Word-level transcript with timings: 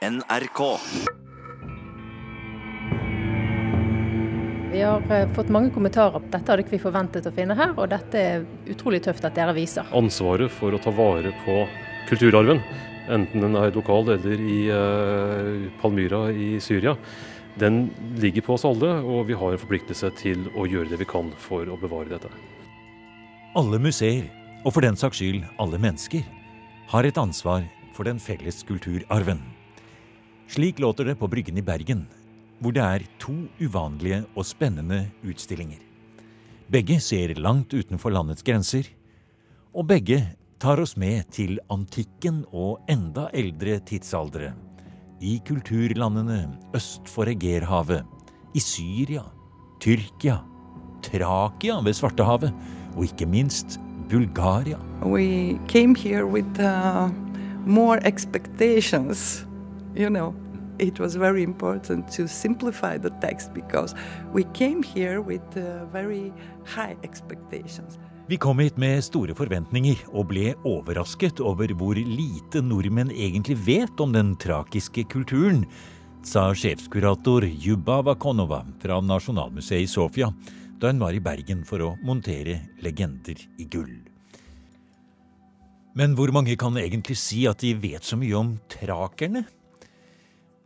NRK. 0.00 0.78
Vi 4.72 4.82
har 4.82 5.12
eh, 5.12 5.32
fått 5.34 5.50
mange 5.52 5.68
kommentarer 5.74 6.22
dette 6.32 6.48
hadde 6.48 6.64
ikke 6.64 6.78
vi 6.78 6.80
forventet 6.80 7.28
å 7.28 7.32
finne 7.36 7.56
her, 7.58 7.74
og 7.76 7.90
dette 7.92 8.22
er 8.22 8.46
utrolig 8.72 9.02
tøft 9.04 9.26
at 9.28 9.36
dere 9.36 9.52
viser. 9.52 9.90
Ansvaret 9.92 10.48
for 10.56 10.72
å 10.72 10.80
ta 10.80 10.94
vare 10.96 11.34
på 11.44 11.58
kulturarven, 12.08 12.62
enten 13.12 13.44
den 13.44 13.60
er 13.60 13.76
lokal 13.76 14.08
eller 14.16 14.40
i 14.40 14.58
uh, 14.72 15.68
Palmyra 15.82 16.30
i 16.32 16.54
Syria, 16.64 16.96
den 17.60 17.90
ligger 18.24 18.48
på 18.48 18.56
oss 18.56 18.64
alle, 18.64 18.96
og 19.04 19.28
vi 19.28 19.36
har 19.36 19.52
en 19.52 19.60
forpliktelse 19.60 20.14
til 20.16 20.48
å 20.56 20.64
gjøre 20.64 20.94
det 20.94 21.02
vi 21.04 21.12
kan 21.12 21.28
for 21.44 21.68
å 21.68 21.76
bevare 21.76 22.14
dette. 22.14 22.32
Alle 23.52 23.76
museer, 23.82 24.30
og 24.64 24.72
for 24.72 24.86
den 24.86 24.96
saks 24.96 25.20
skyld 25.20 25.44
alle 25.60 25.76
mennesker, 25.82 26.24
har 26.88 27.04
et 27.04 27.20
ansvar 27.20 27.68
for 27.92 28.08
den 28.08 28.22
felles 28.22 28.64
kulturarven. 28.64 29.59
Slik 30.50 30.78
låter 30.78 31.04
det 31.04 31.14
på 31.14 31.28
Bryggen 31.28 31.58
i 31.58 31.62
Bergen 31.62 32.06
hvor 32.60 32.74
det 32.76 32.82
er 32.82 33.04
to 33.22 33.32
uvanlige 33.60 34.24
og 34.34 34.44
spennende 34.44 35.04
utstillinger. 35.22 35.78
Begge 36.70 37.00
ser 37.02 37.32
langt 37.40 37.72
utenfor 37.72 38.12
landets 38.12 38.44
grenser, 38.46 38.84
og 39.74 39.86
begge 39.90 40.20
tar 40.60 40.82
oss 40.82 40.96
med 41.00 41.30
til 41.32 41.58
antikken 41.72 42.42
og 42.52 42.82
enda 42.90 43.28
eldre 43.32 43.78
tidsaldre. 43.86 44.52
I 45.22 45.38
kulturlandene 45.46 46.58
øst 46.76 47.08
for 47.08 47.30
Egerhavet, 47.30 48.04
i 48.54 48.60
Syria, 48.60 49.22
Tyrkia, 49.80 50.40
Trakia 51.06 51.80
ved 51.80 51.94
Svartehavet 51.94 52.52
og 52.96 53.04
ikke 53.06 53.26
minst 53.26 53.78
Bulgaria. 54.10 54.78
Uh, 55.00 55.14
you 59.96 60.08
know 60.08 60.34
it 60.80 60.98
was 60.98 61.14
very 61.14 61.42
important 61.42 62.10
to 62.16 62.26
simplify 62.26 62.98
the 62.98 63.10
text 63.20 63.52
because 63.54 63.94
we 64.32 64.44
came 64.54 64.82
here 64.82 65.20
with 65.20 65.56
uh, 65.56 65.84
very 65.92 66.32
high 66.64 66.96
expectations. 67.02 67.98
Vi 68.26 68.36
kom 68.36 68.58
hit 68.58 68.76
med 68.78 69.02
store 69.04 69.34
forventninger 69.34 70.04
og 70.12 70.28
ble 70.30 70.52
overrasket 70.62 71.40
over 71.42 71.72
hvor 71.74 71.98
lite 71.98 72.62
nordmenn 72.62 73.10
egentlig 73.10 73.56
vet 73.66 74.00
om 74.00 74.12
den 74.14 74.36
trakiske 74.38 75.04
kulturen, 75.10 75.64
sa 76.22 76.50
sjefskurator 76.54 77.48
Juba 77.48 78.02
Vakonova 78.06 78.60
fra 78.82 79.00
Nasjonalmuseet 79.02 79.82
i 79.82 79.90
Sofia 79.90 80.28
da 80.80 80.92
hun 80.92 81.02
var 81.02 81.16
i 81.16 81.20
Bergen 81.20 81.64
for 81.66 81.82
å 81.82 81.94
montere 82.06 82.60
legender 82.84 83.40
i 83.58 83.66
gull. 83.68 83.98
Men 85.98 86.14
hvor 86.14 86.30
mange 86.32 86.54
kan 86.60 86.78
egentlig 86.78 87.18
si 87.18 87.48
at 87.50 87.60
de 87.64 87.74
vet 87.82 88.06
så 88.06 88.16
mye 88.16 88.36
om 88.38 88.54
trakerne? 88.70 89.42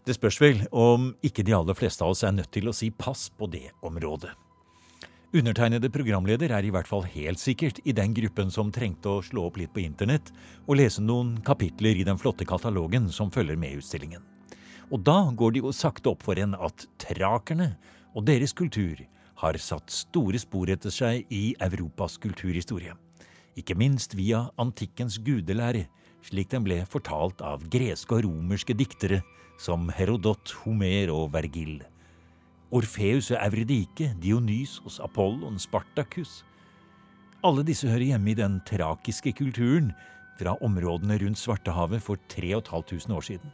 Det 0.05 0.19
spørs 0.19 0.37
vel 0.43 0.59
om 0.69 1.15
ikke 1.25 1.43
de 1.47 1.55
aller 1.57 1.77
fleste 1.77 2.05
av 2.05 2.13
oss 2.13 2.25
er 2.29 2.35
nødt 2.37 2.51
til 2.53 2.69
å 2.69 2.75
si 2.77 2.91
pass 2.93 3.31
på 3.33 3.49
det 3.49 3.71
området. 3.81 4.35
Undertegnede 5.35 5.89
programleder 5.91 6.53
er 6.55 6.67
i 6.69 6.71
hvert 6.71 6.87
fall 6.87 7.07
helt 7.11 7.41
sikkert 7.41 7.81
i 7.89 7.95
den 7.97 8.13
gruppen 8.15 8.53
som 8.55 8.69
trengte 8.71 9.09
å 9.11 9.23
slå 9.25 9.49
opp 9.49 9.57
litt 9.59 9.73
på 9.75 9.83
internett 9.83 10.29
og 10.69 10.77
lese 10.79 11.03
noen 11.03 11.39
kapitler 11.43 11.97
i 11.99 12.05
den 12.07 12.21
flotte 12.21 12.47
katalogen 12.47 13.09
som 13.11 13.33
følger 13.35 13.59
med 13.59 13.81
utstillingen. 13.81 14.23
Og 14.93 15.01
da 15.03 15.17
går 15.33 15.57
det 15.57 15.65
jo 15.65 15.73
sakte 15.75 16.13
opp 16.13 16.23
for 16.23 16.39
en 16.39 16.55
at 16.55 16.85
trakerne 17.01 17.73
og 18.13 18.29
deres 18.29 18.53
kultur 18.55 19.01
har 19.41 19.59
satt 19.59 19.91
store 19.91 20.39
spor 20.39 20.71
etter 20.71 20.93
seg 20.93 21.25
i 21.33 21.57
Europas 21.65 22.21
kulturhistorie. 22.21 22.93
Ikke 23.57 23.75
minst 23.75 24.15
via 24.15 24.45
antikkens 24.61 25.17
gudelære, 25.25 25.89
slik 26.25 26.51
den 26.53 26.65
ble 26.65 26.81
fortalt 26.89 27.43
av 27.45 27.65
greske 27.73 28.17
og 28.17 28.25
romerske 28.27 28.77
diktere 28.77 29.21
som 29.61 29.91
Herodot, 29.95 30.55
Homer 30.65 31.13
og 31.15 31.33
Vergil. 31.35 31.83
Orfeus 32.75 33.31
og 33.31 33.39
Euridike, 33.39 34.11
Dionysos, 34.23 34.99
Apollon, 35.05 35.61
Spartacus. 35.63 36.43
Alle 37.45 37.63
disse 37.67 37.87
hører 37.91 38.15
hjemme 38.15 38.33
i 38.33 38.39
den 38.39 38.59
trakiske 38.67 39.35
kulturen 39.37 39.93
fra 40.41 40.57
områdene 40.65 41.21
rundt 41.23 41.39
Svartehavet 41.39 42.03
for 42.03 42.19
3500 42.33 43.15
år 43.15 43.27
siden. 43.29 43.53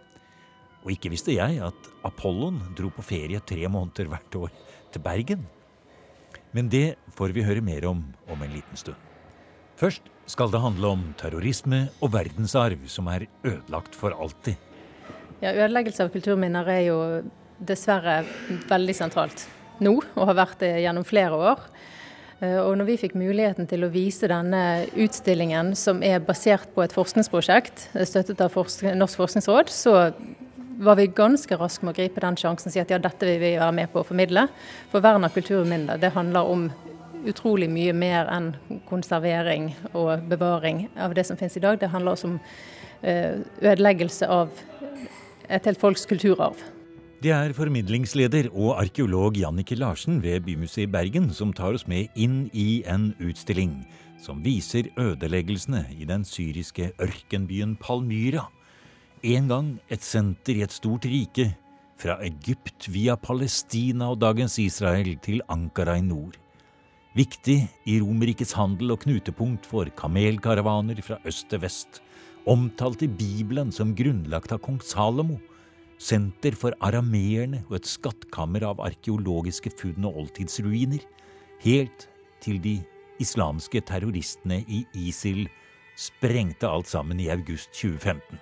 Og 0.81 0.95
ikke 0.95 1.11
visste 1.13 1.35
jeg 1.35 1.61
at 1.61 1.91
Apollon 2.09 2.63
dro 2.79 2.89
på 2.95 3.05
ferie 3.05 3.43
tre 3.45 3.67
måneder 3.69 4.09
hvert 4.09 4.39
år 4.47 4.55
til 4.95 5.05
Bergen. 5.05 5.45
Men 6.57 6.71
det 6.73 6.97
får 7.19 7.35
vi 7.37 7.45
høre 7.45 7.61
mer 7.63 7.85
om 7.91 8.01
om 8.31 8.43
en 8.43 8.55
liten 8.55 8.77
stund. 8.77 8.97
Først 9.77 10.07
skal 10.31 10.53
det 10.53 10.63
handle 10.63 10.95
om 10.95 11.07
terrorisme 11.19 11.87
og 12.01 12.13
verdensarv 12.15 12.87
som 12.91 13.09
er 13.11 13.27
ødelagt 13.43 13.97
for 13.99 14.15
alltid. 14.15 14.59
Ja, 15.41 15.55
Ødeleggelse 15.55 16.05
av 16.05 16.13
kulturminner 16.15 16.69
er 16.69 16.83
jo 16.87 16.99
dessverre 17.61 18.21
veldig 18.71 18.95
sentralt 18.97 19.47
nå, 19.81 19.95
og 19.97 20.29
har 20.29 20.37
vært 20.37 20.61
det 20.63 20.75
gjennom 20.85 21.07
flere 21.09 21.39
år. 21.51 21.65
Eh, 22.41 22.59
og 22.61 22.75
når 22.79 22.91
vi 22.93 22.99
fikk 23.01 23.17
muligheten 23.19 23.69
til 23.69 23.85
å 23.85 23.93
vise 23.93 24.29
denne 24.31 24.85
utstillingen, 24.93 25.75
som 25.77 26.05
er 26.05 26.23
basert 26.25 26.71
på 26.75 26.85
et 26.85 26.95
forskningsprosjekt 26.95 27.89
eh, 27.95 28.07
støttet 28.09 28.45
av 28.45 28.57
Norsk 29.01 29.23
forskningsråd, 29.25 29.73
så 29.73 29.97
var 30.81 30.97
vi 30.97 31.11
ganske 31.13 31.57
raske 31.61 31.85
med 31.85 31.93
å 31.93 31.99
gripe 31.99 32.23
den 32.25 32.39
sjansen 32.41 32.71
og 32.71 32.73
si 32.73 32.81
at 32.81 32.93
ja, 32.93 33.01
dette 33.01 33.27
vil 33.29 33.41
vi 33.43 33.57
være 33.61 33.75
med 33.77 33.91
på 33.93 34.01
å 34.01 34.07
formidle. 34.09 34.47
For 34.93 35.05
vern 35.05 35.27
av 35.27 35.35
kulturminner 35.35 36.01
det 36.01 36.15
handler 36.15 36.49
om 36.49 36.71
utrolig 37.29 37.69
mye 37.71 37.93
mer 37.97 38.29
enn 38.33 38.53
konservering 38.89 39.71
og 39.93 40.27
bevaring 40.31 40.87
av 41.01 41.15
det 41.17 41.27
som 41.29 41.39
finnes 41.41 41.57
i 41.59 41.65
dag. 41.65 41.81
Det 41.81 41.91
handler 41.93 42.17
også 42.17 42.33
om 42.33 42.37
eh, 43.03 43.41
ødeleggelse 43.61 44.29
av 44.31 44.53
et 45.51 45.67
helt 45.67 45.81
folks 45.81 46.07
kulturarv. 46.07 46.61
Det 47.21 47.35
er 47.37 47.53
formidlingsleder 47.53 48.49
og 48.55 48.79
arkeolog 48.81 49.37
Jannike 49.37 49.77
Larsen 49.77 50.23
ved 50.25 50.41
Bymuseet 50.47 50.87
i 50.87 50.93
Bergen 50.93 51.29
som 51.37 51.53
tar 51.53 51.77
oss 51.77 51.85
med 51.91 52.09
inn 52.17 52.47
i 52.57 52.81
en 52.89 53.11
utstilling 53.21 53.83
som 54.21 54.41
viser 54.45 54.89
ødeleggelsene 55.01 55.85
i 55.97 56.07
den 56.09 56.25
syriske 56.25 56.93
ørkenbyen 57.01 57.77
Palmyra. 57.81 58.47
En 59.21 59.49
gang 59.53 59.75
et 59.93 60.05
senter 60.05 60.57
i 60.57 60.65
et 60.65 60.73
stort 60.73 61.05
rike, 61.05 61.51
fra 62.01 62.17
Egypt 62.25 62.89
via 62.89 63.13
Palestina 63.21 64.07
og 64.15 64.23
dagens 64.23 64.57
Israel 64.63 65.19
til 65.21 65.43
Ankara 65.53 65.99
i 66.01 66.05
nord. 66.05 66.39
Viktig 67.19 67.65
i 67.91 67.97
Romerrikets 67.99 68.53
handel 68.55 68.93
og 68.95 69.01
knutepunkt 69.03 69.65
for 69.67 69.89
kamelkaravaner 69.99 71.01
fra 71.03 71.17
øst 71.27 71.49
til 71.51 71.59
vest 71.65 71.99
omtalt 72.49 73.03
i 73.03 73.09
Bibelen 73.11 73.73
som 73.75 73.97
grunnlagt 73.99 74.53
av 74.55 74.61
kong 74.63 74.79
Salomo, 74.87 75.41
senter 76.01 76.55
for 76.57 76.77
arameerne 76.81 77.65
og 77.67 77.81
et 77.81 77.91
skattkammer 77.91 78.65
av 78.69 78.81
arkeologiske 78.87 79.73
funn 79.75 80.07
og 80.07 80.23
oldtidsruiner, 80.23 81.03
helt 81.67 82.07
til 82.41 82.63
de 82.63 82.79
islamske 83.21 83.83
terroristene 83.91 84.63
i 84.71 84.85
ISIL 84.97 85.49
sprengte 85.99 86.71
alt 86.71 86.89
sammen 86.89 87.21
i 87.21 87.29
august 87.35 87.75
2015. 87.75 88.39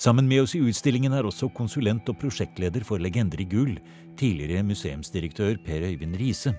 Sammen 0.00 0.24
med 0.24 0.46
oss 0.46 0.56
i 0.56 0.64
utstillingen 0.64 1.12
er 1.12 1.28
også 1.28 1.50
konsulent 1.52 2.08
og 2.08 2.16
prosjektleder 2.22 2.82
for 2.88 2.98
Legender 2.98 3.44
i 3.44 3.46
gull, 3.46 3.76
tidligere 4.16 4.64
museumsdirektør 4.64 5.60
Per 5.66 5.84
Øyvind 5.84 6.16
Riise. 6.16 6.56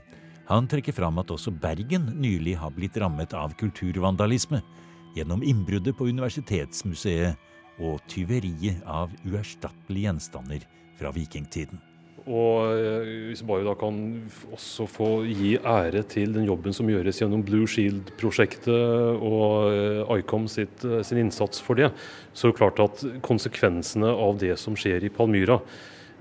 Han 0.51 0.67
trekker 0.67 0.91
fram 0.91 1.19
at 1.21 1.31
også 1.31 1.53
Bergen 1.63 2.09
nylig 2.19 2.57
har 2.59 2.73
blitt 2.75 2.97
rammet 2.99 3.31
av 3.37 3.53
kulturvandalisme, 3.59 4.59
gjennom 5.15 5.45
innbruddet 5.47 5.95
på 5.95 6.09
Universitetsmuseet 6.11 7.79
og 7.79 8.01
tyveriet 8.11 8.81
av 8.83 9.13
uerstattelige 9.23 10.09
gjenstander 10.09 10.65
fra 10.99 11.13
vikingtiden. 11.15 11.79
Og 12.27 12.67
eh, 12.75 13.13
hvis 13.29 13.41
bare 13.47 13.63
da 13.65 13.73
kan 13.79 13.95
også 14.53 14.85
få 14.91 15.07
gi 15.25 15.55
ære 15.57 16.03
til 16.11 16.35
den 16.35 16.45
jobben 16.45 16.75
som 16.75 16.89
gjøres 16.91 17.21
gjennom 17.23 17.45
Blue 17.47 17.69
Shield-prosjektet 17.71 19.23
og 19.23 19.71
eh, 19.71 20.13
ICOM 20.19 20.45
sitt, 20.51 20.83
eh, 20.85 20.99
sin 21.07 21.23
innsats 21.23 21.63
for 21.63 21.79
det, 21.79 21.89
så 22.35 22.49
er 22.49 22.53
det 22.53 22.59
klart 22.59 22.83
at 22.83 23.01
konsekvensene 23.25 24.11
av 24.11 24.37
det 24.43 24.53
som 24.61 24.75
skjer 24.77 25.07
i 25.07 25.13
Palmyra, 25.15 25.61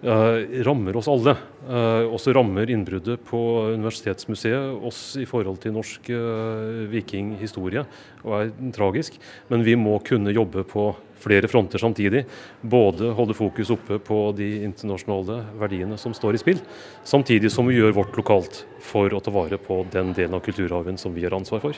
rammer 0.02 0.96
oss 0.96 1.08
alle. 1.08 1.34
Eh, 1.68 2.06
også 2.08 2.32
rammer 2.32 2.70
innbruddet 2.72 3.20
på 3.28 3.38
Universitetsmuseet 3.76 4.80
oss 4.86 5.16
i 5.20 5.26
forhold 5.28 5.60
til 5.60 5.74
norsk 5.76 6.08
eh, 6.14 6.86
vikinghistorie, 6.88 7.84
og 8.24 8.36
er 8.38 8.52
tragisk. 8.72 9.18
Men 9.52 9.64
vi 9.66 9.76
må 9.76 9.98
kunne 10.04 10.32
jobbe 10.32 10.64
på 10.64 10.90
flere 11.20 11.50
fronter 11.52 11.82
samtidig. 11.82 12.24
Både 12.62 13.12
holde 13.16 13.36
fokus 13.36 13.72
oppe 13.74 13.98
på 14.00 14.22
de 14.36 14.62
internasjonale 14.64 15.42
verdiene 15.60 15.98
som 16.00 16.16
står 16.16 16.38
i 16.38 16.40
spill, 16.40 16.62
samtidig 17.04 17.52
som 17.52 17.68
vi 17.68 17.76
gjør 17.76 17.98
vårt 18.00 18.16
lokalt 18.16 18.64
for 18.80 19.12
å 19.12 19.20
ta 19.20 19.34
vare 19.34 19.60
på 19.60 19.82
den 19.92 20.14
delen 20.16 20.38
av 20.38 20.44
kulturarven 20.46 20.96
som 21.00 21.12
vi 21.12 21.26
har 21.28 21.36
ansvar 21.36 21.60
for. 21.60 21.76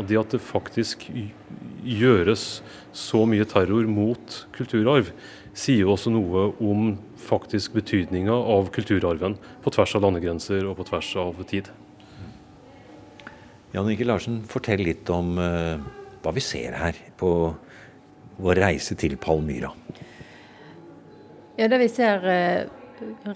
Og 0.00 0.08
det 0.08 0.18
at 0.18 0.34
det 0.34 0.40
faktisk 0.40 1.04
gjøres 1.84 2.62
så 2.96 3.26
mye 3.28 3.44
terror 3.48 3.86
mot 3.90 4.38
kulturarv, 4.56 5.10
sier 5.52 5.84
jo 5.84 5.92
også 5.94 6.12
noe 6.12 6.48
om 6.64 6.94
faktisk 7.20 7.76
betydninga 7.76 8.34
av 8.34 8.70
kulturarven 8.74 9.36
på 9.62 9.72
tvers 9.74 9.96
av 9.98 10.04
landegrenser 10.06 10.66
og 10.68 10.78
på 10.80 10.88
tvers 10.88 11.10
av 11.20 11.42
tid. 11.48 11.68
Jan 13.72 13.88
Mikkel 13.88 14.10
Larsen, 14.10 14.42
fortell 14.48 14.82
litt 14.84 15.08
om 15.12 15.36
uh, 15.40 15.80
hva 16.22 16.32
vi 16.36 16.42
ser 16.44 16.76
her 16.76 16.98
på 17.20 17.30
vår 18.42 18.60
reise 18.60 18.96
til 18.98 19.16
Palmyra. 19.20 19.70
Ja, 21.56 21.68
Det 21.68 21.78
vi 21.80 21.88
ser 21.92 22.24
eh, 22.28 22.68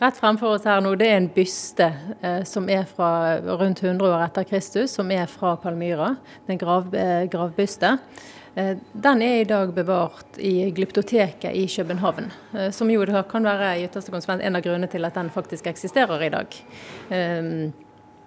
rett 0.01 0.17
fremfor 0.19 0.57
oss 0.57 0.67
her 0.69 0.81
nå, 0.85 0.95
det 0.99 1.09
er 1.11 1.19
en 1.21 1.29
byste 1.33 1.91
eh, 2.21 2.43
som 2.49 2.69
er 2.73 2.87
fra 2.89 3.39
rundt 3.61 3.83
100 3.83 4.09
år 4.09 4.25
etter 4.27 4.47
Kristus, 4.49 4.97
som 4.99 5.11
er 5.15 5.27
fra 5.31 5.57
Palmyra. 5.61 6.15
En 6.47 6.61
grav, 6.61 6.95
eh, 6.95 7.25
gravbyste. 7.31 7.97
Eh, 8.57 8.77
den 8.93 9.23
er 9.23 9.41
i 9.41 9.49
dag 9.49 9.73
bevart 9.77 10.39
i 10.41 10.71
Glyptoteket 10.73 11.53
i 11.53 11.67
København, 11.69 12.31
eh, 12.57 12.71
som 12.73 12.91
jo 12.91 13.05
kan 13.29 13.45
være 13.45 13.75
i 13.79 13.85
ytterste 13.85 14.11
konsekvens 14.11 14.43
en 14.43 14.57
av 14.57 14.63
grunnene 14.63 14.89
til 14.89 15.05
at 15.05 15.15
den 15.15 15.29
faktisk 15.31 15.67
eksisterer 15.67 16.23
i 16.25 16.31
dag. 16.33 16.57
Eh, 17.11 17.73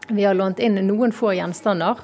vi 0.09 0.23
har 0.23 0.33
lånt 0.33 0.59
inn 0.59 0.75
noen 0.87 1.11
få 1.11 1.33
gjenstander. 1.37 1.99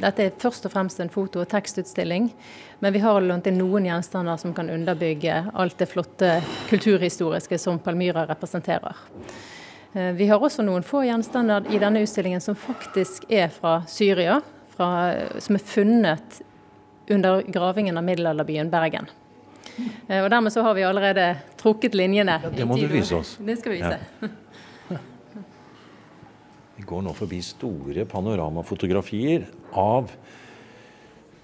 Dette 0.00 0.24
er 0.24 0.36
først 0.38 0.66
og 0.66 0.72
fremst 0.72 1.00
en 1.00 1.10
foto- 1.12 1.42
og 1.42 1.48
tekstutstilling. 1.48 2.30
Men 2.78 2.92
vi 2.92 3.02
har 3.04 3.20
lånt 3.20 3.46
inn 3.46 3.58
noen 3.60 3.86
gjenstander 3.86 4.36
som 4.40 4.54
kan 4.54 4.70
underbygge 4.70 5.36
alt 5.54 5.78
det 5.78 5.86
flotte 5.90 6.38
kulturhistoriske 6.70 7.58
som 7.58 7.78
Palmyra 7.78 8.24
representerer. 8.26 8.96
Eh, 9.92 10.12
vi 10.16 10.26
har 10.26 10.40
også 10.40 10.64
noen 10.64 10.82
få 10.82 11.04
gjenstander 11.06 11.68
i 11.70 11.78
denne 11.78 12.02
utstillingen 12.02 12.40
som 12.40 12.56
faktisk 12.58 13.28
er 13.28 13.52
fra 13.52 13.82
Syria. 13.88 14.40
Fra, 14.72 14.88
som 15.38 15.58
er 15.58 15.66
funnet 15.68 16.40
under 17.12 17.42
gravingen 17.42 17.98
av 18.00 18.04
middelalderbyen 18.04 18.70
Bergen. 18.72 19.10
Eh, 20.08 20.22
og 20.24 20.30
Dermed 20.30 20.52
så 20.52 20.64
har 20.64 20.74
vi 20.74 20.84
allerede 20.88 21.34
trukket 21.60 21.94
linjene. 21.94 22.40
Ja, 22.42 22.50
det 22.56 22.66
må 22.68 22.80
du 22.80 22.86
vise 22.88 23.20
oss. 23.20 23.36
Det 23.40 23.58
skal 23.60 23.76
vi 23.76 23.82
vise. 23.82 23.98
Ja. 24.22 24.32
Vi 26.82 26.88
går 26.90 27.04
nå 27.06 27.12
forbi 27.14 27.38
store 27.46 28.02
panoramafotografier 28.10 29.44
av 29.78 30.08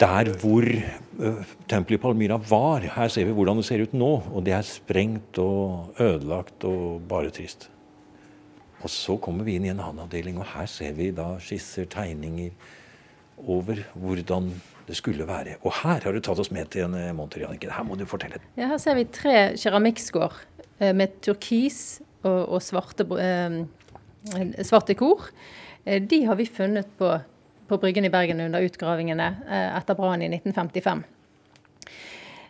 der 0.02 0.31
hvor 0.40 0.67
uh, 0.67 1.52
tempelet 1.70 2.00
i 2.00 2.02
Palmyra 2.02 2.38
var. 2.43 2.82
Her 2.96 3.12
ser 3.12 3.29
vi 3.29 3.35
hvordan 3.37 3.61
det 3.61 3.67
ser 3.69 3.85
ut 3.87 3.94
nå, 3.94 4.08
og 4.35 4.43
det 4.46 4.56
er 4.56 4.67
sprengt 4.67 5.38
og 5.38 5.94
ødelagt 6.02 6.67
og 6.67 7.05
bare 7.06 7.31
trist. 7.35 7.69
Og 8.82 8.90
så 8.90 9.14
kommer 9.23 9.46
vi 9.46 9.55
inn 9.58 9.69
i 9.69 9.70
en 9.70 9.79
annen 9.79 10.02
avdeling, 10.08 10.43
og 10.43 10.50
her 10.56 10.67
ser 10.70 10.99
vi 10.99 11.12
da 11.14 11.29
skisser, 11.43 11.87
tegninger 11.87 12.50
over 13.38 13.85
hvordan 13.94 14.50
det 14.90 14.99
skulle 14.99 15.26
være. 15.29 15.55
Og 15.62 15.70
her 15.85 16.02
har 16.02 16.14
du 16.14 16.19
tatt 16.19 16.43
oss 16.43 16.50
med 16.50 16.75
til 16.75 16.88
en 16.88 16.99
eh, 16.99 17.14
monter, 17.14 17.44
Jannicke. 17.44 17.70
Her 17.70 17.87
må 17.87 17.94
du 17.94 18.08
fortelle. 18.11 18.43
Ja, 18.58 18.73
her 18.73 18.82
ser 18.82 18.99
vi 18.99 19.06
tre 19.06 19.52
keramikkskår 19.55 20.43
med 20.99 21.19
turkis 21.23 22.00
og, 22.26 22.56
og 22.56 22.62
svarte 22.62 23.06
eh, 23.23 23.62
svarte 24.64 24.94
kor. 24.94 25.20
Eh, 25.84 26.02
de 26.02 26.25
har 26.25 26.36
vi 26.36 26.46
funnet 26.46 26.98
på, 26.98 27.19
på 27.69 27.78
Bryggen 27.78 28.04
i 28.04 28.10
Bergen 28.10 28.40
under 28.40 28.60
utgravingene 28.60 29.28
eh, 29.48 29.76
etter 29.78 29.94
brannen 29.94 30.22
i 30.22 30.36
1955. 30.36 31.04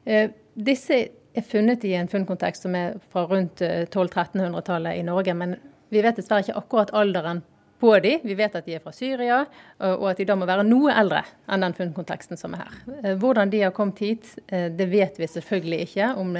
Eh, 0.04 0.30
disse 0.54 1.00
er 1.34 1.46
funnet 1.46 1.84
i 1.84 1.94
en 1.94 2.08
funnkontekst 2.08 2.66
som 2.66 2.74
er 2.74 2.96
fra 3.12 3.26
rundt 3.30 3.60
1200-1300-tallet 3.62 4.98
i 4.98 5.04
Norge. 5.06 5.34
Men 5.34 5.54
vi 5.88 6.02
vet 6.02 6.18
dessverre 6.18 6.46
ikke 6.46 6.58
akkurat 6.58 6.90
alderen 6.96 7.44
på 7.78 7.92
de. 8.02 8.16
Vi 8.26 8.34
vet 8.34 8.56
at 8.58 8.66
de 8.66 8.74
er 8.74 8.82
fra 8.82 8.90
Syria, 8.90 9.44
og 9.78 10.08
at 10.10 10.18
de 10.18 10.24
da 10.26 10.34
må 10.34 10.48
være 10.48 10.64
noe 10.66 10.90
eldre 10.90 11.20
enn 11.46 11.62
den 11.62 11.76
funnkonteksten 11.76 12.40
som 12.40 12.56
er 12.56 12.64
her. 12.64 13.12
Hvordan 13.22 13.52
de 13.52 13.60
har 13.62 13.70
kommet 13.76 14.02
hit, 14.02 14.32
det 14.50 14.88
vet 14.90 15.20
vi 15.20 15.28
selvfølgelig 15.30 15.84
ikke. 15.86 16.08
Om 16.18 16.34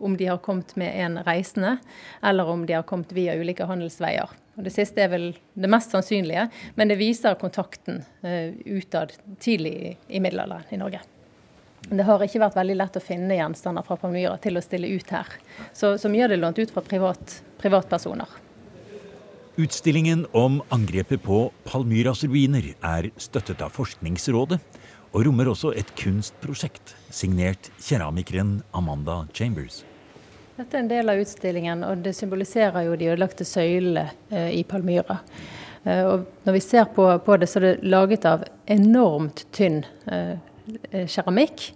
om 0.00 0.16
de 0.16 0.26
har 0.26 0.38
kommet 0.38 0.76
med 0.76 1.04
en 1.04 1.18
reisende, 1.18 1.76
eller 2.22 2.48
om 2.48 2.66
de 2.66 2.72
har 2.72 2.82
kommet 2.82 3.12
via 3.12 3.36
ulike 3.36 3.66
handelsveier. 3.68 4.30
Og 4.58 4.66
det 4.66 4.72
siste 4.74 5.02
er 5.04 5.12
vel 5.12 5.30
det 5.54 5.70
mest 5.70 5.94
sannsynlige, 5.94 6.48
men 6.76 6.90
det 6.90 6.98
viser 7.00 7.38
kontakten 7.40 8.02
uh, 8.24 8.50
utad 8.66 9.14
tidlig 9.40 9.96
i, 10.08 10.20
middelalderen 10.20 10.74
i 10.74 10.80
Norge. 10.80 11.00
Det 11.88 12.04
har 12.04 12.22
ikke 12.22 12.42
vært 12.42 12.58
veldig 12.58 12.76
lett 12.76 12.98
å 12.98 13.02
finne 13.02 13.38
gjenstander 13.38 13.86
fra 13.86 13.96
Palmyra 13.96 14.36
til 14.42 14.58
å 14.58 14.62
stille 14.62 14.90
ut 14.90 15.14
her. 15.14 15.30
Så, 15.72 15.94
mye 16.12 16.26
er 16.26 16.34
det 16.34 16.40
lånt 16.42 16.60
ut 16.60 16.72
fra 16.74 16.84
privat, 16.84 17.40
privatpersoner. 17.62 18.28
Utstillingen 19.60 20.26
om 20.36 20.60
angrepet 20.72 21.22
på 21.24 21.46
Palmyras 21.66 22.22
ruiner 22.24 22.70
er 22.86 23.10
støttet 23.20 23.64
av 23.64 23.72
Forskningsrådet 23.74 24.60
og 25.10 25.24
rommer 25.26 25.50
også 25.50 25.72
et 25.74 25.90
kunstprosjekt 25.98 26.94
signert 27.10 27.72
keramikeren 27.82 28.60
Amanda 28.76 29.24
Chambers. 29.34 29.82
Dette 30.60 30.76
er 30.76 30.82
en 30.82 30.88
del 30.90 31.08
av 31.08 31.16
utstillingen, 31.16 31.82
og 31.88 32.02
det 32.04 32.10
symboliserer 32.12 32.84
jo 32.84 32.96
de 33.00 33.06
ødelagte 33.08 33.46
søylene 33.48 34.02
eh, 34.28 34.50
i 34.58 34.64
Palmyra. 34.68 35.16
Eh, 35.88 36.02
og 36.04 36.26
når 36.44 36.56
vi 36.58 36.60
ser 36.60 36.90
på, 36.92 37.06
på, 37.24 37.38
det, 37.40 37.48
så 37.48 37.62
er 37.62 37.64
det 37.64 37.88
laget 37.88 38.26
av 38.28 38.44
enormt 38.68 39.46
tynn 39.56 39.78
eh, 40.04 40.34
eh 40.92 41.06
keramikk. 41.08 41.70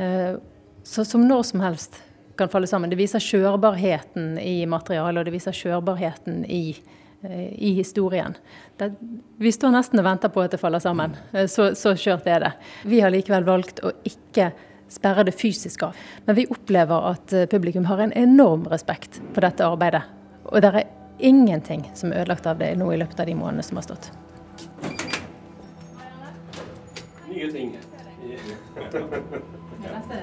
Eh, 0.00 0.40
så 0.88 1.04
som 1.04 1.26
når 1.28 1.42
som 1.50 1.60
helst 1.66 2.00
kan 2.40 2.48
falle 2.48 2.70
sammen. 2.70 2.88
Det 2.88 2.96
viser 2.96 3.20
kjørbarheten 3.20 4.38
i 4.40 4.62
materialet, 4.64 5.20
og 5.20 5.28
det 5.28 5.36
viser 5.36 5.60
kjørbarheten 5.60 6.46
i 6.48 6.78
Eh, 7.22 7.52
i 7.52 7.72
historien. 7.74 8.34
Det, 8.76 8.94
vi 9.36 9.50
står 9.52 9.72
nesten 9.74 9.98
og 9.98 10.04
venter 10.06 10.30
på 10.30 10.38
at 10.44 10.52
det 10.54 10.60
faller 10.62 10.78
sammen. 10.78 11.16
Så, 11.50 11.72
så 11.74 11.96
kjørt 11.98 12.28
er 12.30 12.44
det. 12.44 12.50
Vi 12.86 13.00
har 13.02 13.10
likevel 13.10 13.42
valgt 13.42 13.82
å 13.82 13.90
ikke 14.06 14.52
sperre 14.88 15.24
det 15.28 15.32
fysisk 15.32 15.82
av. 15.82 15.96
Men 16.24 16.38
vi 16.38 16.46
opplever 16.50 17.10
at 17.10 17.32
eh, 17.32 17.46
publikum 17.46 17.84
har 17.90 17.98
en 18.04 18.12
enorm 18.12 18.66
respekt 18.70 19.20
for 19.32 19.44
dette 19.46 19.66
arbeidet. 19.66 20.02
Og 20.48 20.62
det 20.64 20.72
er 20.74 20.88
ingenting 21.18 21.90
som 21.94 22.12
er 22.12 22.22
ødelagt 22.22 22.46
av 22.46 22.58
det 22.58 22.72
nå 22.78 22.92
i 22.92 23.00
løpet 23.00 23.20
av 23.20 23.26
de 23.28 23.36
månedene 23.38 23.62
som 23.66 23.80
har 23.80 23.88
stått. 23.88 24.10
Nye 27.28 27.50
ting. 27.52 27.74
dette, 29.78 30.22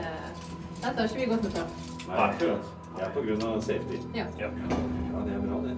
dette 0.82 0.96
har 0.96 1.06
ikke 1.06 1.20
vi 1.20 1.30
gått 1.34 1.44
med 1.44 1.60
før. 1.60 1.68
Nei. 2.10 2.30
Det 2.96 3.04
er 3.04 3.12
pga. 3.12 3.50
safety. 3.60 4.00
Ja. 4.16 4.26
ja. 4.40 4.50
det 5.26 5.34
er 5.36 5.44
bra, 5.44 5.60
det. 5.66 5.76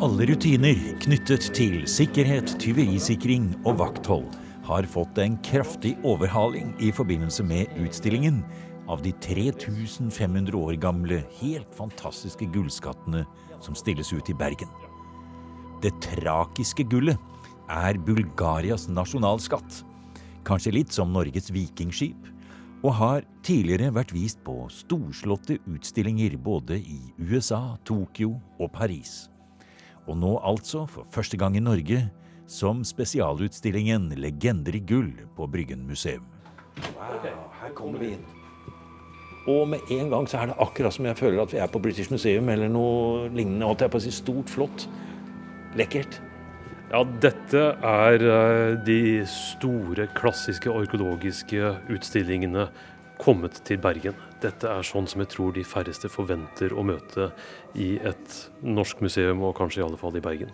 Alle 0.00 0.26
rutiner 0.26 0.78
knyttet 1.00 1.50
til 1.56 1.82
sikkerhet, 1.88 2.52
tyverisikring 2.60 3.50
og 3.64 3.78
vakthold 3.80 4.28
har 4.70 4.86
fått 4.86 5.18
en 5.18 5.34
kraftig 5.42 5.96
overhaling 6.06 6.74
i 6.78 6.92
forbindelse 6.94 7.42
med 7.42 7.72
utstillingen 7.82 8.44
av 8.90 9.02
de 9.02 9.10
3500 9.22 10.54
år 10.58 10.76
gamle, 10.78 11.24
helt 11.40 11.74
fantastiske 11.74 12.46
gullskattene 12.54 13.24
som 13.60 13.74
stilles 13.74 14.12
ut 14.14 14.30
i 14.30 14.36
Bergen. 14.38 14.70
Det 15.82 15.90
trakiske 16.04 16.86
gullet 16.86 17.18
er 17.70 17.98
Bulgarias 18.06 18.86
nasjonalskatt. 18.90 19.82
Kanskje 20.46 20.76
litt 20.78 20.94
som 20.94 21.10
Norges 21.14 21.50
vikingskip 21.50 22.30
og 22.80 22.94
har 22.96 23.26
tidligere 23.44 23.90
vært 23.92 24.14
vist 24.14 24.38
på 24.46 24.54
storslåtte 24.72 25.58
utstillinger 25.68 26.38
både 26.38 26.78
i 26.78 27.00
USA, 27.18 27.76
Tokyo 27.84 28.36
og 28.60 28.70
Paris. 28.72 29.26
Og 30.06 30.16
nå 30.22 30.36
altså, 30.46 30.86
for 30.86 31.10
første 31.12 31.36
gang 31.40 31.58
i 31.58 31.64
Norge, 31.64 32.06
som 32.50 32.82
spesialutstillingen 32.84 34.10
Legender 34.18 34.74
i 34.74 34.82
gull 34.82 35.12
på 35.36 35.46
Bryggen 35.46 35.86
museum. 35.86 36.26
Wow, 36.96 37.22
her 37.60 37.74
kommer 37.78 38.02
vi 38.02 38.14
inn. 38.16 38.24
Og 39.48 39.68
med 39.70 39.92
en 39.94 40.10
gang 40.10 40.26
så 40.28 40.40
er 40.40 40.50
det 40.50 40.58
akkurat 40.60 40.94
som 40.94 41.06
jeg 41.08 41.18
føler 41.18 41.40
at 41.42 41.52
vi 41.54 41.60
er 41.62 41.70
på 41.70 41.80
British 41.82 42.10
Museum 42.12 42.48
eller 42.52 42.68
noe 42.68 43.28
lignende. 43.32 43.70
Det 43.78 43.86
er 43.86 43.92
på 43.92 44.00
å 44.00 44.04
si 44.04 44.12
stort, 44.12 44.50
flott, 44.52 44.84
lekkert. 45.78 46.18
Ja, 46.90 47.04
dette 47.22 47.62
er 47.86 48.24
eh, 48.26 48.72
de 48.82 49.22
store, 49.30 50.08
klassiske 50.18 50.72
orkologiske 50.74 51.76
utstillingene 51.94 52.66
kommet 53.20 53.62
til 53.68 53.78
Bergen. 53.80 54.18
Dette 54.42 54.68
er 54.68 54.86
sånn 54.86 55.06
som 55.08 55.22
jeg 55.22 55.30
tror 55.36 55.54
de 55.54 55.64
færreste 55.66 56.10
forventer 56.10 56.74
å 56.74 56.84
møte 56.88 57.30
i 57.78 57.92
et 58.02 58.36
norsk 58.64 59.04
museum, 59.04 59.44
og 59.46 59.54
kanskje 59.60 59.84
i 59.84 59.86
alle 59.86 60.00
fall 60.00 60.18
i 60.18 60.24
Bergen. 60.24 60.52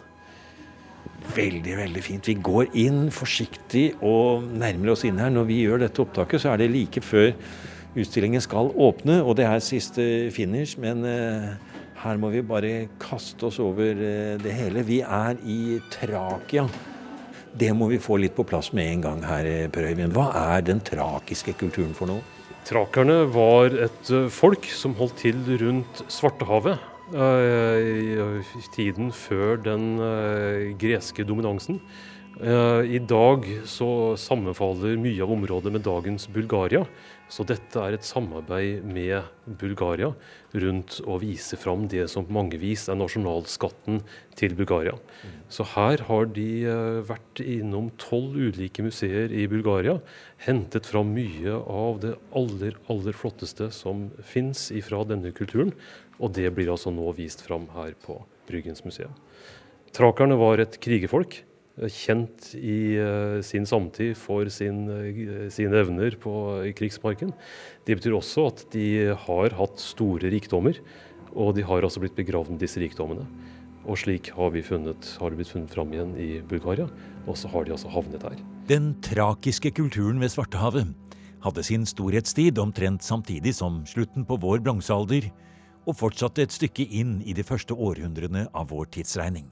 Veldig, 1.34 1.74
veldig 1.76 2.02
fint. 2.04 2.28
Vi 2.28 2.36
går 2.38 2.74
inn 2.78 3.06
forsiktig 3.14 3.86
og 4.04 4.44
nærmer 4.56 4.92
oss 4.94 5.04
inn 5.08 5.18
her. 5.20 5.32
Når 5.32 5.48
vi 5.48 5.62
gjør 5.64 5.82
dette 5.82 6.02
opptaket, 6.04 6.42
så 6.42 6.52
er 6.52 6.62
det 6.62 6.70
like 6.72 7.02
før 7.04 7.32
utstillingen 7.96 8.42
skal 8.44 8.70
åpne, 8.70 9.22
og 9.24 9.38
det 9.38 9.46
er 9.48 9.64
siste 9.64 10.04
finish. 10.34 10.76
Men 10.80 11.04
eh, 11.08 11.56
her 12.04 12.20
må 12.20 12.30
vi 12.32 12.44
bare 12.46 12.74
kaste 13.02 13.48
oss 13.48 13.60
over 13.62 13.90
eh, 13.96 14.36
det 14.40 14.54
hele. 14.54 14.84
Vi 14.86 15.00
er 15.02 15.40
i 15.42 15.80
Trakia. 15.92 16.66
Det 17.56 17.72
må 17.72 17.88
vi 17.88 18.00
få 18.02 18.18
litt 18.20 18.36
på 18.36 18.44
plass 18.46 18.72
med 18.76 18.90
en 18.92 19.06
gang 19.08 19.22
her, 19.26 19.48
eh, 19.48 19.68
Per 19.72 19.88
Øyvind. 19.88 20.16
Hva 20.16 20.30
er 20.56 20.66
den 20.66 20.84
trakiske 20.84 21.56
kulturen 21.58 21.96
for 21.96 22.12
noe? 22.12 22.24
Trakerne 22.66 23.22
var 23.30 23.70
et 23.86 24.08
folk 24.34 24.66
som 24.74 24.96
holdt 24.98 25.20
til 25.22 25.38
rundt 25.60 26.02
Svartehavet 26.10 26.95
tiden 28.74 29.12
før 29.14 29.56
den 29.62 29.94
greske 30.80 31.24
dominansen. 31.26 31.80
I 32.36 32.98
dag 33.00 33.46
så 33.64 33.88
sammenfaller 34.20 34.98
mye 35.00 35.22
av 35.24 35.30
området 35.32 35.72
med 35.72 35.86
dagens 35.86 36.26
Bulgaria. 36.28 36.82
Så 37.26 37.42
dette 37.46 37.80
er 37.82 37.96
et 37.96 38.06
samarbeid 38.06 38.84
med 38.86 39.24
Bulgaria 39.58 40.12
rundt 40.54 41.00
å 41.10 41.16
vise 41.18 41.58
fram 41.58 41.88
det 41.90 42.04
som 42.12 42.26
på 42.26 42.34
mange 42.36 42.58
vis 42.60 42.84
er 42.88 42.98
nasjonalskatten 43.00 43.98
til 44.38 44.54
Bulgaria. 44.58 44.94
Så 45.50 45.66
her 45.72 46.04
har 46.06 46.28
de 46.36 46.46
eh, 46.70 47.00
vært 47.08 47.42
innom 47.42 47.90
tolv 47.98 48.38
ulike 48.38 48.84
museer 48.86 49.34
i 49.34 49.48
Bulgaria, 49.50 49.98
hentet 50.46 50.86
fram 50.86 51.10
mye 51.16 51.58
av 51.58 51.98
det 52.04 52.14
aller, 52.38 52.78
aller 52.92 53.18
flotteste 53.18 53.72
som 53.74 54.06
fins 54.22 54.68
ifra 54.70 55.02
denne 55.08 55.34
kulturen. 55.34 55.74
Og 56.20 56.32
det 56.36 56.48
blir 56.56 56.70
altså 56.72 56.92
nå 56.94 57.10
vist 57.16 57.42
fram 57.44 57.66
her 57.74 57.92
på 58.02 58.20
Bryggens 58.48 58.84
museum. 58.86 59.12
Trakerne 59.96 60.36
var 60.38 60.60
et 60.62 60.78
krigerfolk 60.82 61.42
kjent 61.92 62.54
i 62.56 62.96
uh, 62.96 63.42
sin 63.44 63.66
samtid 63.68 64.14
for 64.16 64.48
sin, 64.52 64.86
uh, 64.88 65.48
sine 65.52 65.82
evner 65.82 66.16
på, 66.20 66.32
krigsmarken. 66.76 67.34
Det 67.84 67.98
betyr 67.98 68.16
også 68.16 68.46
at 68.48 68.64
de 68.72 69.12
har 69.26 69.56
hatt 69.58 69.82
store 69.82 70.32
rikdommer, 70.32 70.80
og 71.36 71.52
de 71.58 71.66
har 71.68 71.84
altså 71.84 72.00
blitt 72.00 72.16
begravd 72.16 72.54
med 72.54 72.62
disse 72.64 72.80
rikdommene. 72.80 73.26
Og 73.86 74.00
slik 74.00 74.32
har, 74.34 74.56
funnet, 74.66 75.10
har 75.20 75.30
det 75.30 75.38
blitt 75.38 75.52
funnet 75.52 75.70
fram 75.70 75.92
igjen 75.92 76.14
i 76.18 76.30
Bulgaria, 76.48 76.88
og 77.28 77.36
så 77.38 77.50
har 77.52 77.66
de 77.66 77.76
altså 77.76 77.92
havnet 77.92 78.24
her. 78.24 78.40
Den 78.66 78.94
trakiske 79.04 79.70
kulturen 79.76 80.18
ved 80.22 80.32
Svartehavet 80.32 80.88
hadde 81.44 81.62
sin 81.62 81.84
storhetstid 81.86 82.58
omtrent 82.58 83.04
samtidig 83.06 83.52
som 83.54 83.84
slutten 83.86 84.24
på 84.26 84.40
vår 84.42 84.64
bronsealder, 84.64 85.28
og 85.86 85.96
fortsatte 85.98 86.42
et 86.42 86.54
stykke 86.54 86.84
inn 86.98 87.20
i 87.22 87.34
de 87.36 87.44
første 87.46 87.74
århundrene 87.74 88.46
av 88.54 88.70
vår 88.72 88.90
tidsregning. 88.98 89.46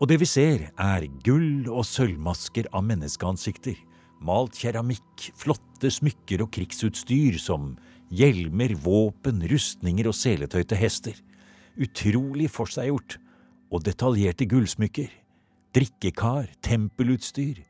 Og 0.00 0.08
det 0.08 0.16
vi 0.22 0.28
ser, 0.28 0.70
er 0.80 1.04
gull- 1.26 1.68
og 1.68 1.84
sølvmasker 1.84 2.70
av 2.72 2.86
menneskeansikter, 2.88 3.76
malt 4.24 4.56
keramikk, 4.56 5.30
flotte 5.36 5.92
smykker 5.92 6.44
og 6.44 6.52
krigsutstyr 6.56 7.36
som 7.40 7.74
hjelmer, 8.08 8.72
våpen, 8.80 9.44
rustninger 9.52 10.08
og 10.08 10.16
seletøyte 10.16 10.78
hester. 10.80 11.16
Utrolig 11.80 12.48
forseggjort 12.52 13.18
og 13.70 13.84
detaljerte 13.86 14.48
gullsmykker, 14.48 15.10
drikkekar, 15.76 16.48
tempelutstyr 16.64 17.60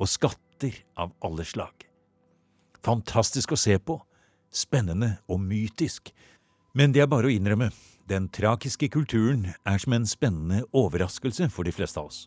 og 0.00 0.08
skatter 0.08 0.78
av 0.98 1.12
alle 1.26 1.44
slag. 1.44 1.74
Fantastisk 2.86 3.52
å 3.52 3.60
se 3.60 3.76
på, 3.82 3.98
spennende 4.50 5.16
og 5.28 5.42
mytisk, 5.42 6.14
men 6.74 6.92
det 6.94 7.02
er 7.04 7.10
bare 7.10 7.30
å 7.30 7.32
innrømme, 7.34 7.70
den 8.10 8.28
trakiske 8.34 8.88
kulturen 8.90 9.48
er 9.68 9.78
som 9.82 9.94
en 9.94 10.06
spennende 10.08 10.64
overraskelse 10.76 11.50
for 11.54 11.66
de 11.66 11.74
fleste 11.74 12.00
av 12.00 12.10
oss. 12.10 12.24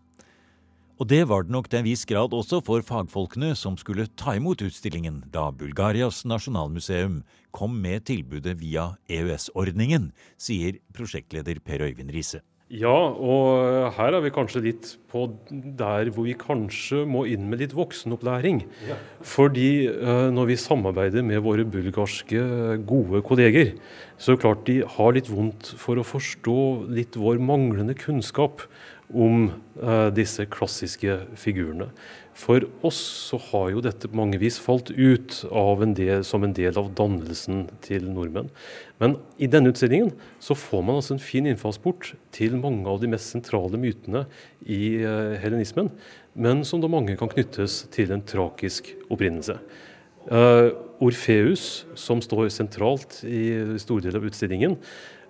Og 1.02 1.10
det 1.10 1.24
var 1.28 1.44
det 1.44 1.52
nok 1.52 1.68
til 1.68 1.82
en 1.82 1.88
viss 1.88 2.06
grad 2.08 2.36
også 2.38 2.62
for 2.64 2.84
fagfolkene 2.86 3.56
som 3.58 3.76
skulle 3.82 4.06
ta 4.20 4.36
imot 4.38 4.62
utstillingen 4.64 5.24
da 5.34 5.50
Bulgarias 5.52 6.22
nasjonalmuseum 6.30 7.24
kom 7.52 7.76
med 7.82 8.06
tilbudet 8.08 8.56
via 8.62 8.92
EØS-ordningen, 9.10 10.12
sier 10.38 10.78
prosjektleder 10.94 11.60
Per 11.66 11.84
Øyvind 11.90 12.14
Riise. 12.14 12.44
Ja, 12.74 12.94
og 13.14 13.92
her 13.94 14.16
er 14.18 14.24
vi 14.24 14.32
kanskje 14.34 14.64
litt 14.66 14.88
på 15.12 15.28
der 15.52 16.10
hvor 16.14 16.26
vi 16.26 16.34
kanskje 16.38 17.04
må 17.06 17.22
inn 17.30 17.46
med 17.52 17.62
litt 17.62 17.76
voksenopplæring. 17.78 18.64
Ja. 18.88 18.98
Fordi 19.22 19.86
uh, 19.92 20.32
når 20.34 20.50
vi 20.50 20.58
samarbeider 20.58 21.26
med 21.26 21.44
våre 21.46 21.68
bulgarske 21.70 22.42
gode 22.90 23.22
kolleger, 23.28 23.76
så 24.18 24.34
er 24.34 24.40
det 24.40 24.46
klart 24.46 24.66
de 24.66 24.80
har 24.96 25.14
litt 25.14 25.30
vondt 25.30 25.70
for 25.78 26.02
å 26.02 26.08
forstå 26.08 26.60
litt 26.98 27.20
vår 27.20 27.38
manglende 27.44 27.94
kunnskap 27.98 28.66
om 29.14 29.52
disse 30.16 30.46
klassiske 30.50 31.20
figurene. 31.38 31.90
For 32.34 32.66
oss 32.82 32.98
så 33.30 33.38
har 33.52 33.70
jo 33.74 33.84
dette 33.86 34.10
på 34.10 34.18
mange 34.18 34.40
vis 34.42 34.58
falt 34.62 34.90
ut 34.90 35.36
en 35.54 35.94
del, 35.98 36.24
som 36.26 36.44
en 36.44 36.56
del 36.58 36.78
av 36.80 36.90
dannelsen 36.98 37.68
til 37.86 38.08
nordmenn. 38.10 38.50
Men 39.02 39.18
i 39.38 39.50
denne 39.52 39.70
utstillingen 39.74 40.12
så 40.42 40.58
får 40.58 40.82
man 40.82 40.98
altså 41.00 41.16
en 41.16 41.24
fin 41.24 41.48
innfallsport 41.50 42.14
til 42.34 42.58
mange 42.58 42.90
av 42.90 43.02
de 43.04 43.12
mest 43.12 43.36
sentrale 43.36 43.78
mytene 43.78 44.26
i 44.66 45.04
uh, 45.06 45.38
helenismen, 45.44 45.92
men 46.34 46.66
som 46.66 46.82
da 46.82 46.90
mange 46.90 47.18
kan 47.20 47.30
knyttes 47.30 47.84
til 47.94 48.14
en 48.16 48.26
trakisk 48.26 48.90
opprinnelse. 49.14 49.60
Uh, 50.24 50.72
Orfeus, 51.04 51.84
som 52.00 52.22
står 52.24 52.48
sentralt 52.54 53.22
i 53.28 53.78
store 53.82 54.08
deler 54.08 54.22
av 54.22 54.30
utstillingen, 54.30 54.78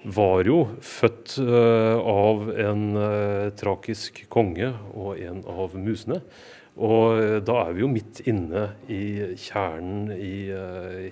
var 0.04 0.44
jo 0.48 0.66
født 0.84 1.38
uh, 1.42 1.98
av 1.98 2.50
en 2.60 2.84
uh, 2.98 3.54
trakisk 3.58 4.26
konge 4.32 4.70
og 4.94 5.20
en 5.24 5.42
av 5.50 5.76
musene. 5.80 6.20
Og 6.74 7.20
uh, 7.20 7.38
da 7.46 7.58
er 7.64 7.76
vi 7.76 7.84
jo 7.84 7.90
midt 7.92 8.22
inne 8.30 8.64
i 8.92 9.36
kjernen 9.40 10.10
i 10.16 10.34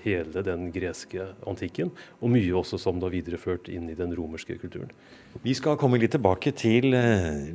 hele 0.03 0.43
den 0.45 0.69
greske 0.73 1.27
antikken, 1.47 1.91
og 2.19 2.33
mye 2.33 2.55
også 2.57 2.79
som 2.81 3.01
da 3.01 3.11
videreført 3.13 3.69
inn 3.69 3.89
i 3.91 3.97
den 3.97 4.15
romerske 4.17 4.57
kulturen. 4.61 4.89
Vi 5.45 5.53
skal 5.57 5.77
komme 5.79 6.01
litt 6.01 6.15
tilbake 6.15 6.53
til 6.57 6.89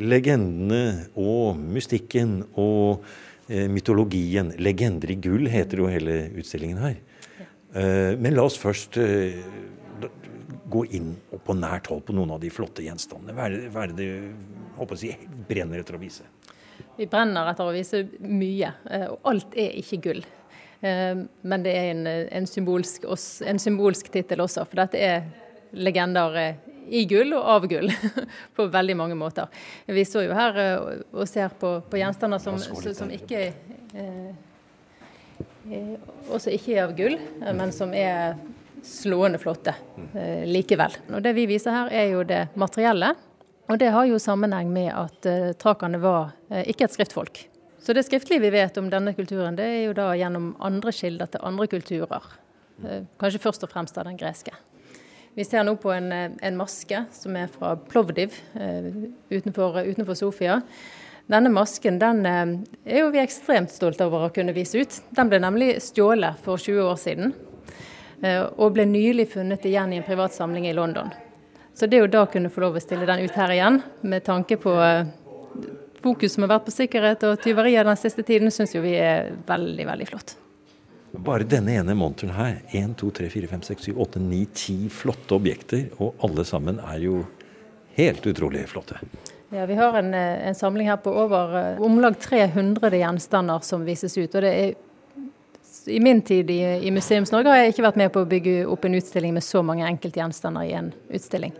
legendene 0.01 1.09
og 1.19 1.59
mystikken 1.61 2.39
og 2.55 3.05
mytologien. 3.47 4.55
'Legender 4.59 5.13
i 5.13 5.19
gull' 5.23 5.51
heter 5.51 5.83
jo 5.83 5.91
hele 5.91 6.31
utstillingen 6.35 6.81
her. 6.83 6.97
Men 8.17 8.35
la 8.35 8.47
oss 8.47 8.57
først 8.59 8.97
gå 10.71 10.83
inn 10.99 11.13
og 11.35 11.43
på 11.47 11.55
nært 11.57 11.91
hold 11.91 12.03
på 12.07 12.15
noen 12.17 12.35
av 12.37 12.43
de 12.43 12.51
flotte 12.53 12.85
gjenstandene? 12.85 13.35
Hva 13.37 13.47
er 13.47 13.55
det, 13.55 13.69
hva 13.75 13.85
er 13.85 13.93
det 13.93 14.07
du 14.07 14.79
håper 14.79 14.97
å 14.97 15.01
si, 15.01 15.13
brenner 15.49 15.83
etter 15.83 15.99
å 15.99 16.03
vise? 16.03 16.27
Vi 16.97 17.09
brenner 17.11 17.51
etter 17.51 17.69
å 17.69 17.75
vise 17.75 18.03
mye, 18.21 18.73
eh, 18.91 19.07
og 19.13 19.29
alt 19.31 19.57
er 19.59 19.75
ikke 19.81 20.01
gull. 20.09 20.23
Eh, 20.81 21.19
men 21.43 21.67
det 21.67 21.75
er 21.77 21.91
en, 21.93 22.07
en 22.07 22.49
symbolsk, 22.49 23.05
symbolsk 23.17 24.09
tittel 24.15 24.45
også, 24.45 24.65
for 24.69 24.83
dette 24.85 25.03
er 25.03 25.29
legender 25.77 26.41
eh, 26.41 26.65
i 26.87 27.05
gull 27.11 27.35
og 27.37 27.53
av 27.57 27.69
gull 27.69 27.91
på 28.57 28.69
veldig 28.73 28.97
mange 28.97 29.19
måter. 29.19 29.51
Vi 29.87 30.05
står 30.07 30.29
jo 30.29 30.37
her 30.39 30.61
og 31.11 31.25
ser 31.29 31.55
på, 31.61 31.81
på 31.91 31.99
gjenstander 31.99 32.41
som, 32.41 32.61
som 32.61 33.11
ikke 33.11 33.49
også 36.31 36.53
ikke 36.55 36.77
er 36.77 36.85
av 36.85 36.93
gull, 36.95 37.17
men 37.43 37.73
som 37.75 37.91
er 37.97 38.37
slående 38.87 39.39
flotte 39.39 39.75
eh, 40.15 40.45
likevel. 40.47 40.95
Og 41.15 41.23
Det 41.23 41.33
vi 41.37 41.47
viser 41.51 41.75
her 41.75 41.93
er 41.93 42.11
jo 42.13 42.23
det 42.27 42.47
materielle. 42.59 43.15
Og 43.67 43.79
det 43.79 43.91
har 43.91 44.07
jo 44.07 44.19
sammenheng 44.23 44.71
med 44.71 44.93
at 44.95 45.27
eh, 45.27 45.53
trakerne 45.59 45.99
var 45.99 46.31
eh, 46.51 46.63
ikke 46.71 46.87
et 46.87 46.95
skriftfolk. 46.95 47.41
Så 47.83 47.95
det 47.95 48.05
skriftlige 48.07 48.45
vi 48.45 48.53
vet 48.55 48.79
om 48.79 48.91
denne 48.91 49.15
kulturen, 49.15 49.59
det 49.59 49.67
er 49.67 49.81
jo 49.89 49.97
da 49.97 50.13
gjennom 50.19 50.53
andre 50.63 50.95
kilder 50.95 51.31
til 51.33 51.43
andre 51.47 51.67
kulturer. 51.71 52.29
Eh, 52.85 53.03
kanskje 53.19 53.43
først 53.43 53.67
og 53.67 53.73
fremst 53.73 53.99
av 53.99 54.07
den 54.07 54.19
greske. 54.21 54.55
Vi 55.37 55.45
ser 55.45 55.67
nå 55.67 55.75
på 55.83 55.91
en, 55.93 56.13
en 56.15 56.57
maske 56.57 57.03
som 57.13 57.35
er 57.37 57.51
fra 57.53 57.75
Plovdiv 57.77 58.33
utenfor, 59.29 59.83
utenfor 59.85 60.17
Sofia. 60.17 60.63
Denne 61.29 61.51
masken 61.53 61.99
den 62.01 62.23
er 62.25 63.03
jo 63.03 63.11
vi 63.13 63.21
ekstremt 63.21 63.75
stolte 63.75 64.07
over 64.07 64.25
å 64.25 64.33
kunne 64.33 64.55
vise 64.57 64.81
ut. 64.81 64.97
Den 65.13 65.29
ble 65.29 65.43
nemlig 65.45 65.75
stjålet 65.85 66.41
for 66.47 66.57
20 66.57 66.81
år 66.87 66.97
siden. 67.03 67.37
Og 68.57 68.73
ble 68.73 68.89
nylig 68.89 69.29
funnet 69.35 69.69
igjen 69.69 69.93
i 69.93 70.01
en 70.01 70.09
privatsamling 70.09 70.71
i 70.71 70.77
London. 70.79 71.13
Så 71.77 71.87
det 71.87 72.01
å 72.01 72.09
da 72.09 72.23
kunne 72.33 72.49
få 72.49 72.63
lov 72.65 72.79
å 72.79 72.81
stille 72.81 73.05
den 73.05 73.27
ut 73.27 73.35
her 73.37 73.53
igjen, 73.53 73.83
med 74.01 74.25
tanke 74.25 74.57
på 74.57 74.73
eh, 74.81 75.11
fokus 76.01 76.33
som 76.33 76.47
har 76.47 76.55
vært 76.55 76.71
på 76.71 76.73
sikkerhet 76.73 77.27
og 77.29 77.43
tyverier 77.45 77.85
den 77.85 77.99
siste 78.01 78.25
tiden, 78.25 78.49
syns 78.55 78.73
jo 78.73 78.81
vi 78.85 78.95
er 78.97 79.35
veldig, 79.45 79.85
veldig 79.91 80.07
flott. 80.09 80.37
Bare 81.27 81.45
denne 81.49 81.75
ene 81.77 81.97
monteren 81.97 82.33
her, 82.37 82.63
1, 82.73 82.95
2, 83.01 83.11
3, 83.21 83.29
4, 83.33 83.51
5, 83.53 83.67
6, 83.69 83.89
7, 83.91 84.01
8, 84.07 84.23
9, 84.25 84.41
10 84.57 84.89
flotte 85.03 85.37
objekter, 85.37 85.85
og 86.01 86.25
alle 86.25 86.47
sammen 86.49 86.81
er 86.81 87.05
jo 87.05 87.21
helt 87.97 88.25
utrolig 88.33 88.65
flotte. 88.73 89.03
Ja, 89.53 89.67
Vi 89.69 89.77
har 89.77 90.01
en, 90.01 90.15
eh, 90.15 90.49
en 90.49 90.57
samling 90.57 90.89
her 90.89 90.97
på 90.97 91.13
over 91.13 91.77
om 91.85 92.01
lag 92.01 92.17
300 92.19 92.91
gjenstander 92.91 93.61
som 93.61 93.85
vises 93.85 94.17
ut. 94.17 94.35
og 94.35 94.43
det 94.43 94.55
er 94.55 94.75
i 95.87 96.01
min 96.01 96.23
tid 96.23 96.51
i, 96.51 96.63
i 96.87 96.91
Museums-Norge 96.91 97.49
har 97.49 97.57
jeg 97.57 97.75
ikke 97.75 97.85
vært 97.87 98.01
med 98.01 98.13
på 98.15 98.25
å 98.25 98.29
bygge 98.29 98.67
opp 98.67 98.85
en 98.85 98.95
utstilling 98.99 99.35
med 99.37 99.45
så 99.45 99.63
mange 99.63 99.87
enkeltgjenstander 99.87 100.67
i 100.67 100.73
en 100.73 100.93
utstilling. 101.15 101.53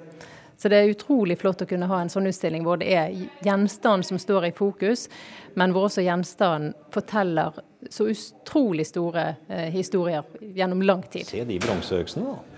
Så 0.57 0.71
det 0.73 0.77
er 0.77 0.93
utrolig 0.93 1.37
flott 1.39 1.63
å 1.63 1.69
kunne 1.69 1.89
ha 1.91 2.01
en 2.01 2.11
sånn 2.13 2.29
utstilling 2.31 2.65
hvor 2.65 2.81
det 2.81 2.89
er 2.97 3.13
gjenstanden 3.45 4.07
som 4.09 4.21
står 4.21 4.49
i 4.49 4.53
fokus, 4.57 5.07
men 5.55 5.75
hvor 5.75 5.91
også 5.91 6.05
gjenstanden 6.07 6.73
forteller 6.95 7.61
så 7.93 8.09
utrolig 8.11 8.87
store 8.89 9.29
eh, 9.49 9.69
historier 9.75 10.25
gjennom 10.41 10.83
lang 10.83 11.05
tid. 11.13 11.29
Se 11.29 11.45
de 11.45 11.59
bronseøksene, 11.63 12.33
da. 12.33 12.56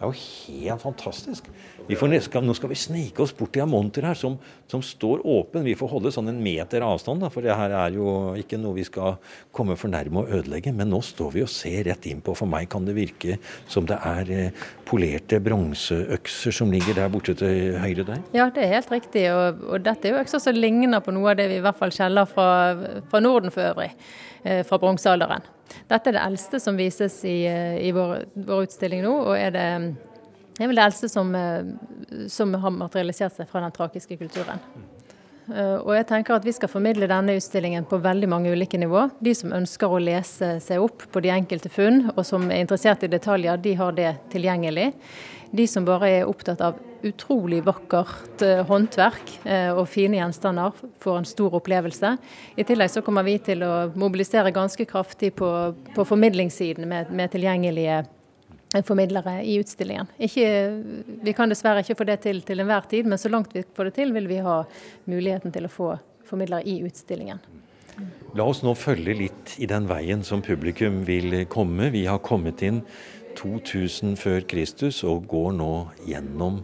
Det 0.00 0.06
er 0.06 0.14
jo 0.14 0.54
helt 0.56 0.80
fantastisk. 0.80 1.48
Får, 2.00 2.40
nå 2.40 2.54
skal 2.56 2.70
vi 2.70 2.76
snike 2.78 3.20
oss 3.20 3.34
bort 3.36 3.50
til 3.52 3.66
en 3.66 3.68
monter 3.68 4.06
her 4.08 4.16
som, 4.16 4.38
som, 4.70 4.80
står 4.80 5.20
åpen. 5.28 5.66
Vi 5.66 5.74
får 5.76 5.90
holde 5.92 6.12
sånn 6.14 6.30
en 6.32 6.38
meter 6.40 6.80
avstand, 6.86 7.20
da, 7.20 7.28
for 7.28 7.44
det 7.44 7.52
her 7.52 7.74
er 7.76 7.98
jo 7.98 8.14
ikke 8.40 8.56
noe 8.62 8.78
vi 8.78 8.86
skal 8.88 9.18
komme 9.52 9.76
for 9.76 9.92
nærme 9.92 10.22
og 10.22 10.32
ødelegge. 10.38 10.72
Men 10.72 10.88
nå 10.88 11.02
står 11.04 11.36
vi 11.36 11.44
og 11.44 11.52
ser 11.52 11.84
rett 11.90 12.08
inn 12.08 12.24
på. 12.24 12.32
For 12.38 12.48
meg 12.48 12.70
kan 12.72 12.88
det 12.88 12.96
virke 12.96 13.36
som 13.68 13.84
det 13.90 14.00
er 14.00 14.32
eh, 14.32 14.64
polerte 14.88 15.42
bronseøkser 15.44 16.56
som 16.62 16.72
ligger 16.72 16.96
der 16.96 17.12
borte 17.12 17.36
til 17.36 17.76
høyre 17.84 18.08
der. 18.14 18.24
Ja, 18.32 18.48
det 18.48 18.64
er 18.64 18.76
helt 18.78 18.96
riktig. 18.96 19.28
Og, 19.36 19.66
og 19.68 19.84
dette 19.84 20.08
er 20.08 20.16
jo 20.16 20.24
økser 20.24 20.40
som 20.40 20.56
ligner 20.56 21.04
på 21.04 21.12
noe 21.12 21.34
av 21.34 21.42
det 21.42 21.50
vi 21.52 21.60
i 21.60 21.64
hvert 21.68 21.76
fall 21.76 21.92
kjeller 21.92 22.24
fra, 22.30 22.50
fra 23.12 23.20
Norden 23.20 23.52
for 23.52 23.68
øvrig. 23.68 23.92
Eh, 24.48 24.64
fra 24.64 24.80
bronsealderen. 24.80 25.44
Dette 25.90 26.10
er 26.10 26.16
det 26.16 26.22
eldste 26.22 26.60
som 26.62 26.78
vises 26.78 27.20
i, 27.28 27.42
i 27.88 27.90
vår, 27.94 28.24
vår, 28.34 28.64
utstilling 28.68 29.04
nå, 29.04 29.12
og 29.30 29.34
er 29.38 29.54
det, 29.54 29.66
er 30.60 30.72
det 30.72 30.86
eldste 30.86 31.10
som, 31.10 31.34
som 32.28 32.56
har 32.62 32.74
materialisert 32.74 33.36
seg 33.36 33.50
fra 33.50 33.62
den 33.64 33.74
trakiske 33.76 34.18
kulturen. 34.20 34.62
Eh, 35.50 35.78
og 35.82 35.94
jeg 35.96 36.06
tenker 36.10 36.36
at 36.36 36.46
Vi 36.46 36.54
skal 36.54 36.70
formidle 36.70 37.08
denne 37.10 37.34
utstillingen 37.38 37.86
på 37.88 38.00
veldig 38.02 38.28
mange 38.30 38.52
ulike 38.52 38.78
nivå. 38.78 39.08
De 39.20 39.34
som 39.34 39.54
ønsker 39.56 39.90
å 39.90 40.02
lese 40.02 40.52
seg 40.62 40.82
opp 40.82 41.06
på 41.10 41.22
de 41.24 41.32
enkelte 41.34 41.72
funn, 41.72 42.10
og 42.14 42.22
som 42.26 42.46
er 42.50 42.62
interessert 42.62 43.04
i 43.04 43.10
detaljer, 43.10 43.58
de 43.58 43.74
har 43.78 43.96
det 43.96 44.14
tilgjengelig. 44.32 44.92
De 45.50 45.66
som 45.66 45.86
bare 45.86 46.10
er 46.20 46.30
opptatt 46.30 46.62
av 46.62 46.78
utrolig 47.06 47.62
vakkert 47.66 48.42
eh, 48.44 48.62
håndverk 48.68 49.32
eh, 49.44 49.70
og 49.72 49.86
fine 49.90 50.18
gjenstander, 50.20 50.76
får 51.02 51.20
en 51.20 51.28
stor 51.28 51.56
opplevelse. 51.60 52.14
I 52.56 52.66
tillegg 52.68 52.92
så 52.92 53.02
kommer 53.06 53.26
vi 53.26 53.38
til 53.44 53.64
å 53.66 53.74
mobilisere 53.98 54.52
ganske 54.54 54.86
kraftig 54.88 55.34
på, 55.38 55.50
på 55.94 56.06
formidlingssiden 56.08 56.88
med, 56.88 57.12
med 57.14 57.32
tilgjengelige 57.32 58.02
formidlere 58.86 59.40
i 59.42 59.56
utstillingen. 59.58 60.06
Ikke, 60.22 60.46
vi 61.24 61.34
kan 61.34 61.50
dessverre 61.50 61.82
ikke 61.82 61.98
få 61.98 62.06
det 62.06 62.20
til 62.26 62.42
til 62.46 62.62
enhver 62.62 62.86
tid, 62.90 63.08
men 63.10 63.18
så 63.18 63.32
langt 63.32 63.54
vi 63.56 63.64
får 63.66 63.90
det 63.90 63.96
til, 63.98 64.12
vil 64.14 64.28
vi 64.30 64.38
ha 64.44 64.60
muligheten 65.10 65.54
til 65.54 65.66
å 65.66 65.72
få 65.72 65.94
formidlere 66.28 66.62
i 66.70 66.78
utstillingen. 66.86 67.42
La 68.38 68.46
oss 68.46 68.62
nå 68.62 68.72
følge 68.78 69.16
litt 69.18 69.56
i 69.58 69.66
den 69.68 69.88
veien 69.90 70.22
som 70.24 70.42
publikum 70.42 71.02
vil 71.08 71.42
komme. 71.50 71.90
Vi 71.90 72.06
har 72.06 72.22
kommet 72.24 72.62
inn 72.62 72.84
2000 73.38 74.16
før 74.20 74.44
Kristus 74.48 75.02
og 75.06 75.26
går 75.30 75.52
nå 75.58 75.72
gjennom 76.08 76.60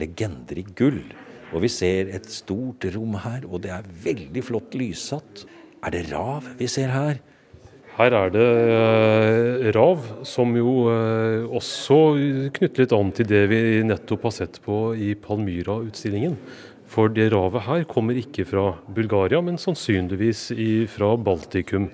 legender 0.00 0.60
i 0.60 0.66
gull. 0.76 1.02
Og 1.50 1.64
vi 1.64 1.70
ser 1.72 2.12
et 2.14 2.28
stort 2.30 2.86
rom 2.94 3.16
her, 3.24 3.44
og 3.48 3.64
det 3.64 3.72
er 3.74 3.88
veldig 4.04 4.44
flott 4.46 4.76
lyssatt. 4.78 5.44
Er 5.84 5.94
det 5.94 6.06
rav 6.12 6.46
vi 6.58 6.68
ser 6.70 6.92
her? 6.94 7.20
Her 8.00 8.14
er 8.16 8.30
det 8.32 8.48
eh, 8.72 9.70
rav, 9.76 10.04
som 10.24 10.54
jo 10.56 10.88
eh, 10.88 11.42
også 11.44 11.98
knytter 12.56 12.84
litt 12.84 12.94
an 12.96 13.10
til 13.16 13.28
det 13.28 13.42
vi 13.50 13.60
nettopp 13.84 14.28
har 14.28 14.36
sett 14.38 14.60
på 14.64 14.78
i 14.96 15.12
Palmyra-utstillingen. 15.20 16.38
For 16.90 17.12
det 17.12 17.28
ravet 17.34 17.66
her 17.66 17.84
kommer 17.90 18.16
ikke 18.18 18.46
fra 18.48 18.64
Bulgaria, 18.90 19.42
men 19.44 19.60
sannsynligvis 19.60 20.48
fra 20.90 21.12
Baltikum 21.20 21.90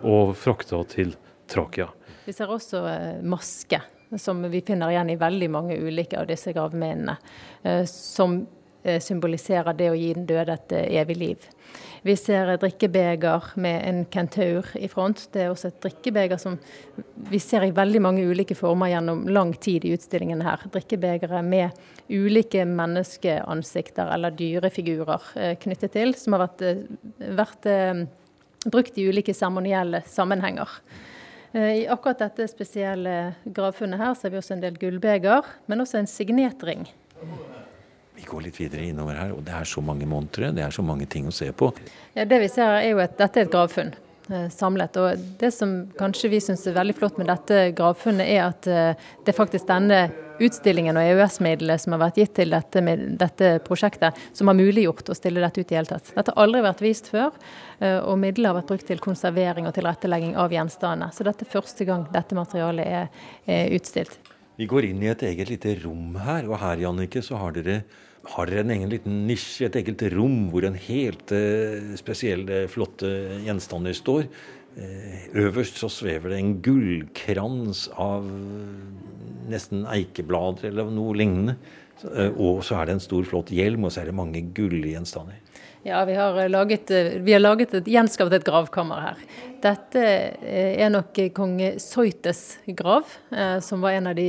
og 0.00 0.36
frakta 0.38 0.80
til 0.88 1.16
Trakia. 1.50 1.90
Vi 2.28 2.36
ser 2.36 2.52
også 2.52 2.84
eh, 2.88 3.20
maske, 3.24 3.80
som 4.16 4.42
vi 4.50 4.62
finner 4.64 4.92
igjen 4.92 5.10
i 5.10 5.18
veldig 5.20 5.50
mange 5.52 5.76
ulike 5.76 6.20
av 6.20 6.28
disse 6.30 6.54
gravminnene. 6.56 7.18
Som 7.90 8.40
symboliserer 9.02 9.74
det 9.76 9.90
å 9.90 9.96
gi 9.98 10.12
den 10.16 10.24
døde 10.24 10.54
et 10.54 10.72
evig 10.78 11.16
liv. 11.18 11.48
Vi 12.02 12.14
ser 12.16 12.50
drikkebeger 12.60 13.50
med 13.60 13.82
en 13.88 14.04
kentaur 14.04 14.66
i 14.78 14.88
front. 14.88 15.24
Det 15.32 15.42
er 15.42 15.50
også 15.52 15.72
et 15.72 15.80
drikkebeger 15.82 16.38
som 16.40 16.58
vi 17.28 17.40
ser 17.42 17.66
i 17.66 17.74
veldig 17.74 18.02
mange 18.04 18.24
ulike 18.24 18.56
former 18.58 18.92
gjennom 18.92 19.26
lang 19.28 19.52
tid 19.58 19.84
i 19.84 19.92
utstillingen 19.96 20.44
her. 20.46 20.62
Drikkebegere 20.72 21.42
med 21.42 21.74
ulike 22.08 22.64
menneskeansikter 22.68 24.14
eller 24.14 24.36
dyrefigurer 24.38 25.28
eh, 25.36 25.54
knyttet 25.60 25.96
til, 25.96 26.14
som 26.16 26.36
har 26.36 26.46
vært, 26.46 26.64
eh, 26.64 27.34
vært 27.36 27.68
eh, 27.68 28.04
brukt 28.68 28.98
i 28.98 29.08
ulike 29.10 29.34
seremonielle 29.34 30.04
sammenhenger. 30.08 30.78
I 31.56 31.86
akkurat 31.88 32.18
dette 32.20 32.44
spesielle 32.50 33.12
gravfunnet 33.44 34.00
her 34.00 34.16
ser 34.18 34.34
vi 34.34 34.40
også 34.40 34.56
en 34.56 34.64
del 34.64 34.76
gullbeger, 34.80 35.46
men 35.66 35.80
også 35.80 36.02
en 36.02 36.10
signetring. 36.10 36.82
Vi 38.18 38.26
går 38.26 38.44
litt 38.48 38.58
videre 38.60 38.84
innover 38.84 39.16
her, 39.16 39.32
og 39.32 39.44
det 39.46 39.54
er 39.56 39.68
så 39.68 39.80
mange 39.80 40.06
montre, 40.10 40.50
det 40.52 40.64
er 40.64 40.74
så 40.74 40.82
mange 40.84 41.06
ting 41.08 41.28
å 41.30 41.32
se 41.32 41.48
på. 41.56 41.70
Ja, 42.18 42.26
Det 42.28 42.40
vi 42.42 42.50
ser 42.52 42.74
er 42.82 42.90
jo 42.90 43.00
at 43.00 43.16
dette 43.16 43.40
er 43.40 43.48
et 43.48 43.54
gravfunn 43.54 43.94
eh, 43.94 44.07
samlet. 44.52 44.96
Og 45.00 45.26
det 45.40 45.50
som 45.54 45.74
kanskje 45.98 46.30
vi 46.32 46.40
syns 46.42 46.66
er 46.68 46.76
veldig 46.76 46.96
flott 46.98 47.18
med 47.20 47.30
dette 47.30 47.68
gravfunnet, 47.76 48.26
er 48.28 48.46
at 48.48 48.68
eh, 48.70 49.10
det 49.24 49.32
er 49.32 49.36
faktisk 49.36 49.68
denne 49.68 50.08
utstillingen 50.38 50.96
og 50.98 51.02
EØS-midlene 51.02 51.78
som 51.82 51.96
har 51.96 52.02
vært 52.04 52.20
gitt 52.20 52.34
til 52.38 52.54
dette, 52.54 52.82
dette, 53.18 53.50
prosjektet, 53.66 54.18
som 54.36 54.50
har 54.50 54.58
muliggjort 54.58 55.10
å 55.10 55.16
stille 55.18 55.42
dette 55.42 55.62
ut 55.62 55.72
i 55.72 55.78
hele 55.78 55.90
tatt. 55.90 56.12
Dette 56.14 56.34
har 56.34 56.44
aldri 56.44 56.62
vært 56.64 56.82
vist 56.84 57.10
før, 57.10 57.34
eh, 57.80 57.98
og 57.98 58.20
midler 58.22 58.52
har 58.52 58.60
vært 58.60 58.72
brukt 58.72 58.88
til 58.90 59.02
konservering 59.02 59.68
og 59.68 59.74
tilrettelegging 59.76 60.36
av 60.38 60.54
gjenstandene. 60.54 61.10
Så 61.14 61.26
dette 61.26 61.46
er 61.46 61.54
første 61.54 61.88
gang 61.88 62.06
dette 62.14 62.38
materialet 62.38 62.86
er, 62.86 63.24
er 63.48 63.78
utstilt. 63.78 64.18
Vi 64.58 64.66
går 64.66 64.88
inn 64.88 65.02
i 65.04 65.10
et 65.12 65.22
eget 65.22 65.50
lite 65.52 65.76
rom 65.84 66.16
her, 66.18 66.46
og 66.50 66.58
her 66.58 66.80
Janneke, 66.82 67.22
så 67.22 67.38
har 67.38 67.54
dere 67.54 67.82
har 68.26 68.50
dere 68.50 68.64
en 68.64 68.74
egen 68.74 68.90
liten 68.92 69.24
nisje, 69.28 69.68
et 69.68 69.78
eget 69.80 70.02
rom, 70.14 70.48
hvor 70.52 70.66
en 70.66 70.76
helt 70.88 71.32
eh, 71.34 71.94
spesiell, 71.98 72.44
flotte 72.70 73.10
gjenstander 73.44 73.96
står. 73.96 74.28
Eh, 74.78 75.26
øverst 75.44 75.80
så 75.80 75.90
svever 75.92 76.34
det 76.34 76.40
en 76.42 76.56
gullkrans 76.64 77.86
av 77.98 78.28
nesten 79.48 79.86
eikeblader 79.88 80.68
eller 80.72 80.90
noe 80.92 81.16
lignende. 81.16 81.56
Så, 81.98 82.12
eh, 82.12 82.32
og 82.36 82.62
så 82.66 82.80
er 82.80 82.88
det 82.88 82.98
en 82.98 83.06
stor, 83.06 83.24
flott 83.28 83.52
hjelm, 83.54 83.86
og 83.86 83.94
så 83.94 84.02
er 84.02 84.10
det 84.10 84.18
mange 84.18 84.44
gullgjenstander. 84.54 85.40
Ja, 85.86 86.02
vi 86.04 86.18
har 86.18 86.36
laget, 86.50 86.90
vi 87.22 87.32
har 87.32 87.40
laget 87.40 87.72
et, 87.78 87.86
gjenskapt 87.88 88.34
et 88.34 88.44
gravkammer 88.44 89.00
her. 89.00 89.20
Dette 89.62 90.02
er 90.42 90.90
nok 90.90 91.16
kong 91.32 91.54
Soites 91.80 92.58
grav, 92.66 93.06
som 93.64 93.86
var 93.86 93.94
en 93.96 94.10
av 94.10 94.18
de 94.18 94.26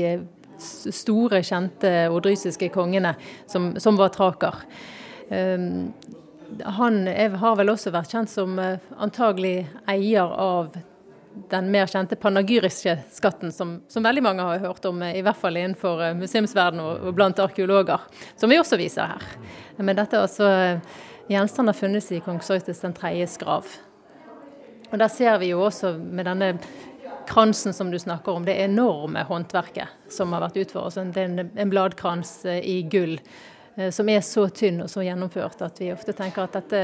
store, 0.62 1.42
kjente 1.46 1.92
ordrysiske 2.12 2.70
kongene 2.74 3.16
som, 3.50 3.74
som 3.80 3.98
var 4.00 4.14
traker. 4.16 4.62
Um, 5.30 5.92
han 6.66 7.04
har 7.38 7.58
vel 7.60 7.70
også 7.70 7.94
vært 7.94 8.14
kjent 8.14 8.32
som 8.32 8.56
uh, 8.60 8.78
antagelig 8.98 9.68
eier 9.90 10.30
av 10.30 10.72
den 11.50 11.70
mer 11.72 11.88
kjente 11.88 12.18
panagyriske 12.20 12.96
skatten, 13.14 13.54
som, 13.54 13.78
som, 13.88 14.04
veldig 14.04 14.24
mange 14.26 14.46
har 14.46 14.64
hørt 14.64 14.86
om, 14.90 15.04
i 15.06 15.22
hvert 15.24 15.38
fall 15.40 15.60
innenfor 15.60 16.02
uh, 16.02 16.16
museumsverdenen 16.18 16.86
og, 16.86 17.06
og, 17.06 17.14
blant 17.18 17.40
arkeologer, 17.44 18.10
som 18.40 18.50
vi 18.50 18.58
også 18.60 18.80
viser 18.82 19.14
her. 19.14 19.30
Men 19.78 20.00
dette 20.02 20.18
er 20.18 20.26
altså 20.26 20.50
Gjenstander 21.30 21.76
funnes 21.78 22.08
i 22.10 22.24
kong 22.26 22.40
Soites 22.42 22.80
den 22.82 22.96
tredjes 22.98 23.36
grav. 23.38 23.68
Og 24.90 24.98
Der 24.98 25.12
ser 25.14 25.38
vi 25.38 25.52
jo 25.52 25.62
også 25.62 25.92
med 26.02 26.26
denne 26.26 26.56
kransen 27.30 27.76
som 27.76 27.92
du 27.94 28.00
snakker 28.02 28.34
om, 28.34 28.46
det 28.46 28.58
enorme 28.64 29.24
håndverket 29.30 30.12
som 30.12 30.34
har 30.34 30.44
vært 30.48 30.58
utført. 30.64 30.98
Det 31.14 31.24
er 31.24 31.46
en 31.46 31.72
bladkrans 31.72 32.34
eh, 32.50 32.64
i 32.66 32.82
gull 32.90 33.20
eh, 33.78 33.90
som 33.94 34.10
er 34.10 34.26
så 34.26 34.48
tynn 34.50 34.82
og 34.86 34.90
så 34.92 35.06
gjennomført 35.06 35.62
at 35.66 35.80
vi 35.82 35.94
ofte 35.94 36.16
tenker 36.18 36.48
at 36.48 36.60
dette 36.60 36.84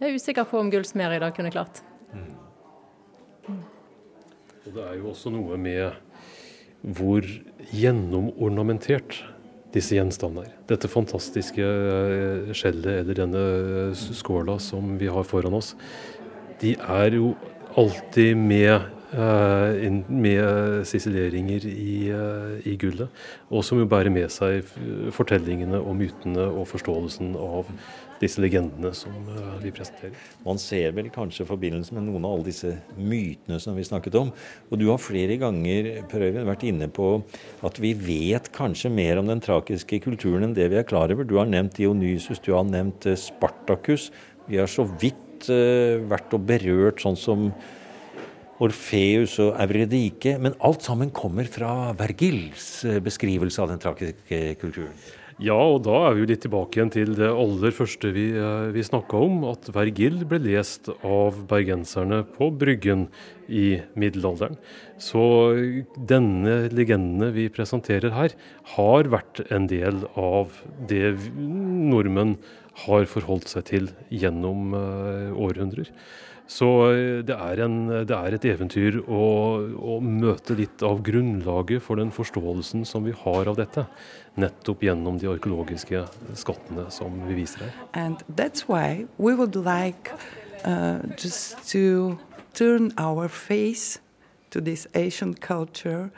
jeg 0.00 0.10
er 0.10 0.16
usikker 0.18 0.46
på 0.50 0.58
om 0.58 0.70
gullsmeder 0.72 1.16
i 1.16 1.20
dag 1.22 1.36
kunne 1.36 1.52
klart. 1.54 1.78
Mm. 2.12 3.60
Og 4.64 4.72
Det 4.74 4.82
er 4.82 4.96
jo 4.98 5.12
også 5.12 5.30
noe 5.32 5.56
med 5.60 5.94
hvor 6.84 7.24
gjennomornamentert 7.72 9.20
disse 9.74 9.96
gjenstandene 9.96 10.48
er. 10.48 10.56
Dette 10.68 10.90
fantastiske 10.90 11.64
eh, 11.64 12.50
skjellet 12.56 13.00
eller 13.00 13.20
denne 13.22 13.44
skåla 13.96 14.58
som 14.62 14.96
vi 15.00 15.08
har 15.10 15.26
foran 15.26 15.56
oss, 15.56 15.72
de 16.60 16.74
er 16.76 17.16
jo 17.16 17.32
alltid 17.80 18.36
med 18.38 18.90
med 19.14 20.86
sisileringer 20.86 21.66
i, 21.66 22.10
eh, 22.10 22.66
i, 22.66 22.76
gullet. 22.76 23.08
Og 23.50 23.64
som 23.64 23.78
jo 23.78 23.86
bærer 23.86 24.10
med 24.10 24.30
seg 24.32 24.64
fortellingene 25.14 25.78
og 25.78 25.94
mytene 25.96 26.48
og 26.48 26.66
forståelsen 26.68 27.36
av 27.38 27.70
disse 28.20 28.40
legendene 28.42 28.90
som 28.94 29.12
eh, 29.30 29.60
vi 29.62 29.72
presenterer. 29.74 30.16
Man 30.44 30.58
ser 30.58 30.94
vel 30.96 31.10
kanskje 31.14 31.46
forbindelsen 31.46 31.98
med 31.98 32.08
noen 32.08 32.24
av 32.24 32.34
alle 32.36 32.48
disse 32.48 32.72
mytene 32.96 33.60
som 33.62 33.76
vi 33.76 33.86
snakket 33.86 34.18
om. 34.18 34.32
Og 34.70 34.80
du 34.80 34.88
har 34.90 35.02
flere 35.02 35.38
ganger 35.38 36.02
Per 36.10 36.26
Øyvind, 36.26 36.48
vært 36.48 36.66
inne 36.66 36.88
på 36.88 37.22
at 37.64 37.78
vi 37.82 37.94
vet 37.94 38.50
kanskje 38.56 38.90
mer 38.90 39.22
om 39.22 39.30
den 39.30 39.42
trakiske 39.44 40.00
kulturen 40.04 40.48
enn 40.48 40.58
det 40.58 40.70
vi 40.72 40.80
er 40.80 40.88
klar 40.88 41.12
over. 41.12 41.24
Du 41.28 41.38
har 41.38 41.50
nevnt 41.50 41.78
Dionysus, 41.78 42.42
du 42.42 42.52
har 42.56 42.66
nevnt 42.66 43.06
Spartakus. 43.20 44.10
Vi 44.48 44.58
har 44.58 44.70
så 44.70 44.88
vidt 45.00 45.20
vært 45.44 46.32
og 46.32 46.46
berørt 46.48 47.02
sånn 47.04 47.18
som 47.20 47.48
Orfeus 48.62 49.38
og 49.42 49.58
Euridike. 49.64 50.36
Men 50.38 50.56
alt 50.64 50.86
sammen 50.86 51.12
kommer 51.14 51.48
fra 51.50 51.92
Vergils 51.98 52.84
eh, 52.86 53.02
beskrivelse 53.02 53.62
av 53.62 53.72
den 53.72 53.82
trakiske 53.82 54.40
kulturen. 54.62 54.96
Ja, 55.42 55.56
og 55.58 55.80
da 55.82 55.96
er 56.06 56.12
vi 56.14 56.22
jo 56.22 56.26
litt 56.30 56.44
tilbake 56.44 56.78
igjen 56.78 56.92
til 56.94 57.16
det 57.18 57.26
aller 57.26 57.72
første 57.74 58.12
vi, 58.14 58.28
eh, 58.38 58.68
vi 58.70 58.84
snakka 58.86 59.18
om. 59.18 59.40
At 59.50 59.66
Vergil 59.74 60.20
ble 60.30 60.38
lest 60.44 60.92
av 61.02 61.40
bergenserne 61.50 62.20
på 62.36 62.52
Bryggen 62.54 63.08
i 63.50 63.80
middelalderen. 63.98 64.54
Så 65.02 65.24
denne 65.98 66.68
legendene 66.70 67.32
vi 67.34 67.48
presenterer 67.50 68.14
her, 68.14 68.36
har 68.76 69.10
vært 69.10 69.42
en 69.50 69.66
del 69.66 70.04
av 70.14 70.54
det 70.86 71.16
nordmenn 71.34 72.38
har 72.86 73.06
forholdt 73.06 73.50
seg 73.50 73.66
til 73.70 73.90
gjennom 74.10 74.72
århundrer. 74.74 75.90
Så 76.46 76.68
eh, 76.92 77.22
det 77.24 77.34
er, 77.34 77.62
en, 77.64 77.76
det 78.04 78.14
er 78.14 78.36
et 78.36 78.46
eventyr 78.52 79.00
å, 79.04 79.24
å, 79.74 79.96
møte 80.04 80.56
litt 80.58 80.84
av 80.84 81.00
grunnlaget 81.06 81.82
for 81.82 82.00
den 82.00 82.12
forståelsen 82.12 82.84
som 82.88 83.06
vi 83.08 83.14
har 83.24 83.48
av 83.50 83.58
dette. 83.60 83.86
Nettopp 84.40 84.84
gjennom 84.84 85.18
de 85.20 85.30
arkeologiske 85.32 86.04
skattene 86.36 86.90
som 86.92 87.16
vi 87.28 87.38
viser 87.40 87.66
her. 87.66 87.74
And 87.94 88.24
that's 88.28 88.68
why 88.68 89.06
we 89.16 89.34
would 89.34 89.56
like 89.56 90.12
uh, 90.64 91.00
just 91.16 91.64
to 91.72 92.18
turn 92.52 92.92
our 92.98 93.28
face 93.28 94.00
to 94.50 94.60
this 94.60 94.86
Asian 94.94 95.34
culture 95.34 96.10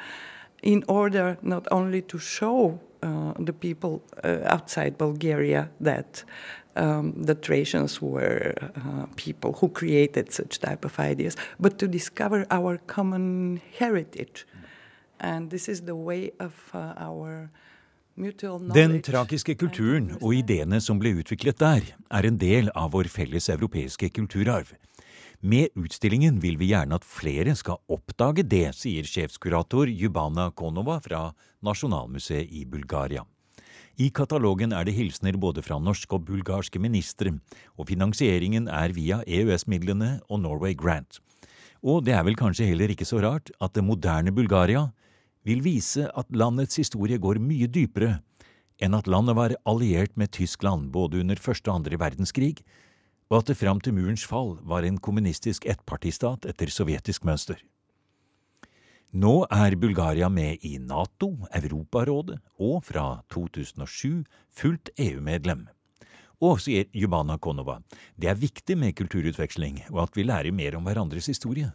in 0.62 0.82
order 0.88 1.36
not 1.42 1.68
only 1.70 2.02
to 2.02 2.18
show 2.18 2.80
uh, 3.02 3.32
the 3.38 3.52
people 3.52 4.02
uh, 4.24 4.38
outside 4.44 4.98
Bulgaria 4.98 5.68
that 5.80 6.24
um, 6.76 7.12
the 7.16 7.34
Thracians 7.34 8.00
were 8.02 8.54
uh, 8.76 9.06
people 9.16 9.52
who 9.60 9.68
created 9.68 10.32
such 10.32 10.60
type 10.60 10.84
of 10.84 10.98
ideas, 10.98 11.36
but 11.58 11.78
to 11.78 11.88
discover 11.88 12.46
our 12.50 12.78
common 12.86 13.60
heritage. 13.78 14.46
And 15.18 15.50
this 15.50 15.68
is 15.68 15.82
the 15.82 15.96
way 15.96 16.30
of 16.38 16.52
uh, 16.74 16.94
our 16.98 17.50
Den 18.72 19.02
trakiske 19.04 19.54
kulturen 19.60 20.14
og 20.22 20.30
ideene 20.38 20.78
som 20.80 20.96
ble 20.96 21.10
utviklet 21.20 21.58
der, 21.60 21.82
er 22.08 22.24
en 22.24 22.38
del 22.40 22.70
av 22.72 22.94
vår 22.94 23.10
felles 23.12 23.50
europeiske 23.52 24.08
kulturarv. 24.16 24.70
Med 25.44 25.68
utstillingen 25.76 26.40
vil 26.40 26.56
vi 26.56 26.70
gjerne 26.70 26.96
at 26.96 27.04
flere 27.04 27.52
skal 27.60 27.76
oppdage 27.92 28.46
det, 28.48 28.70
sier 28.72 29.04
sjefskurator 29.04 29.92
Jubana 29.92 30.48
Konova 30.56 30.96
fra 31.04 31.26
Nasjonalmuseet 31.60 32.48
i 32.48 32.64
Bulgaria. 32.64 33.26
I 33.96 34.10
katalogen 34.12 34.74
er 34.76 34.84
det 34.84 34.92
hilsener 34.92 35.38
både 35.40 35.62
fra 35.64 35.78
norske 35.80 36.12
og 36.12 36.26
bulgarske 36.28 36.80
ministre, 36.82 37.30
og 37.80 37.88
finansieringen 37.88 38.68
er 38.68 38.92
via 38.92 39.22
EØS-midlene 39.24 40.18
og 40.28 40.42
Norway 40.42 40.76
Grant. 40.76 41.22
Og 41.80 42.04
det 42.04 42.12
er 42.12 42.24
vel 42.26 42.36
kanskje 42.36 42.68
heller 42.68 42.92
ikke 42.92 43.08
så 43.08 43.22
rart 43.24 43.48
at 43.56 43.72
det 43.72 43.84
moderne 43.84 44.34
Bulgaria 44.36 44.90
vil 45.48 45.62
vise 45.64 46.10
at 46.12 46.28
landets 46.28 46.76
historie 46.76 47.16
går 47.22 47.40
mye 47.40 47.70
dypere 47.72 48.18
enn 48.82 48.96
at 48.98 49.08
landet 49.08 49.38
var 49.38 49.54
alliert 49.64 50.12
med 50.20 50.34
Tyskland 50.36 50.90
både 50.92 51.22
under 51.22 51.40
første 51.40 51.70
og 51.70 51.80
andre 51.80 51.96
verdenskrig, 51.96 52.58
og 53.32 53.40
at 53.40 53.48
det 53.48 53.56
fram 53.56 53.80
til 53.80 53.96
murens 53.96 54.26
fall 54.28 54.58
var 54.60 54.84
en 54.84 55.00
kommunistisk 55.00 55.64
ettpartistat 55.64 56.44
etter 56.44 56.68
sovjetisk 56.68 57.24
mønster. 57.24 57.56
Nå 59.16 59.46
er 59.48 59.72
Bulgaria 59.80 60.26
med 60.28 60.64
i 60.66 60.74
Nato, 60.82 61.30
Europarådet 61.54 62.36
og 62.60 62.82
fra 62.84 63.04
2007 63.32 64.26
fullt 64.52 64.90
EU-medlem. 65.00 65.62
Og, 66.44 66.58
sier 66.60 66.90
Jubana 66.92 67.38
Konova, 67.40 67.78
det 68.20 68.28
er 68.28 68.36
viktig 68.36 68.76
med 68.76 68.92
kulturutveksling 68.98 69.78
og 69.88 70.02
at 70.02 70.18
vi 70.18 70.26
lærer 70.26 70.52
mer 70.52 70.76
om 70.76 70.84
hverandres 70.84 71.30
historie. 71.32 71.70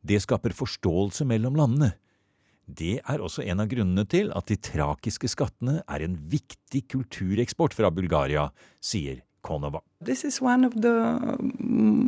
Det 0.00 0.22
skaper 0.24 0.56
forståelse 0.56 1.26
mellom 1.28 1.58
landene, 1.58 1.90
det 2.66 3.02
er 3.04 3.20
også 3.22 3.44
en 3.44 3.60
av 3.62 3.68
grunnene 3.70 4.06
til 4.08 4.32
at 4.34 4.48
de 4.48 4.56
trakiske 4.56 5.28
skattene 5.30 5.82
er 5.84 6.02
en 6.06 6.16
viktig 6.32 6.86
kultureksport 6.94 7.76
fra 7.76 7.92
Bulgaria, 7.92 8.48
sier 8.80 9.20
Konova. 9.44 9.82
This 10.00 10.24
is 10.24 10.40
one 10.40 10.64
of 10.64 10.72
the 10.80 10.96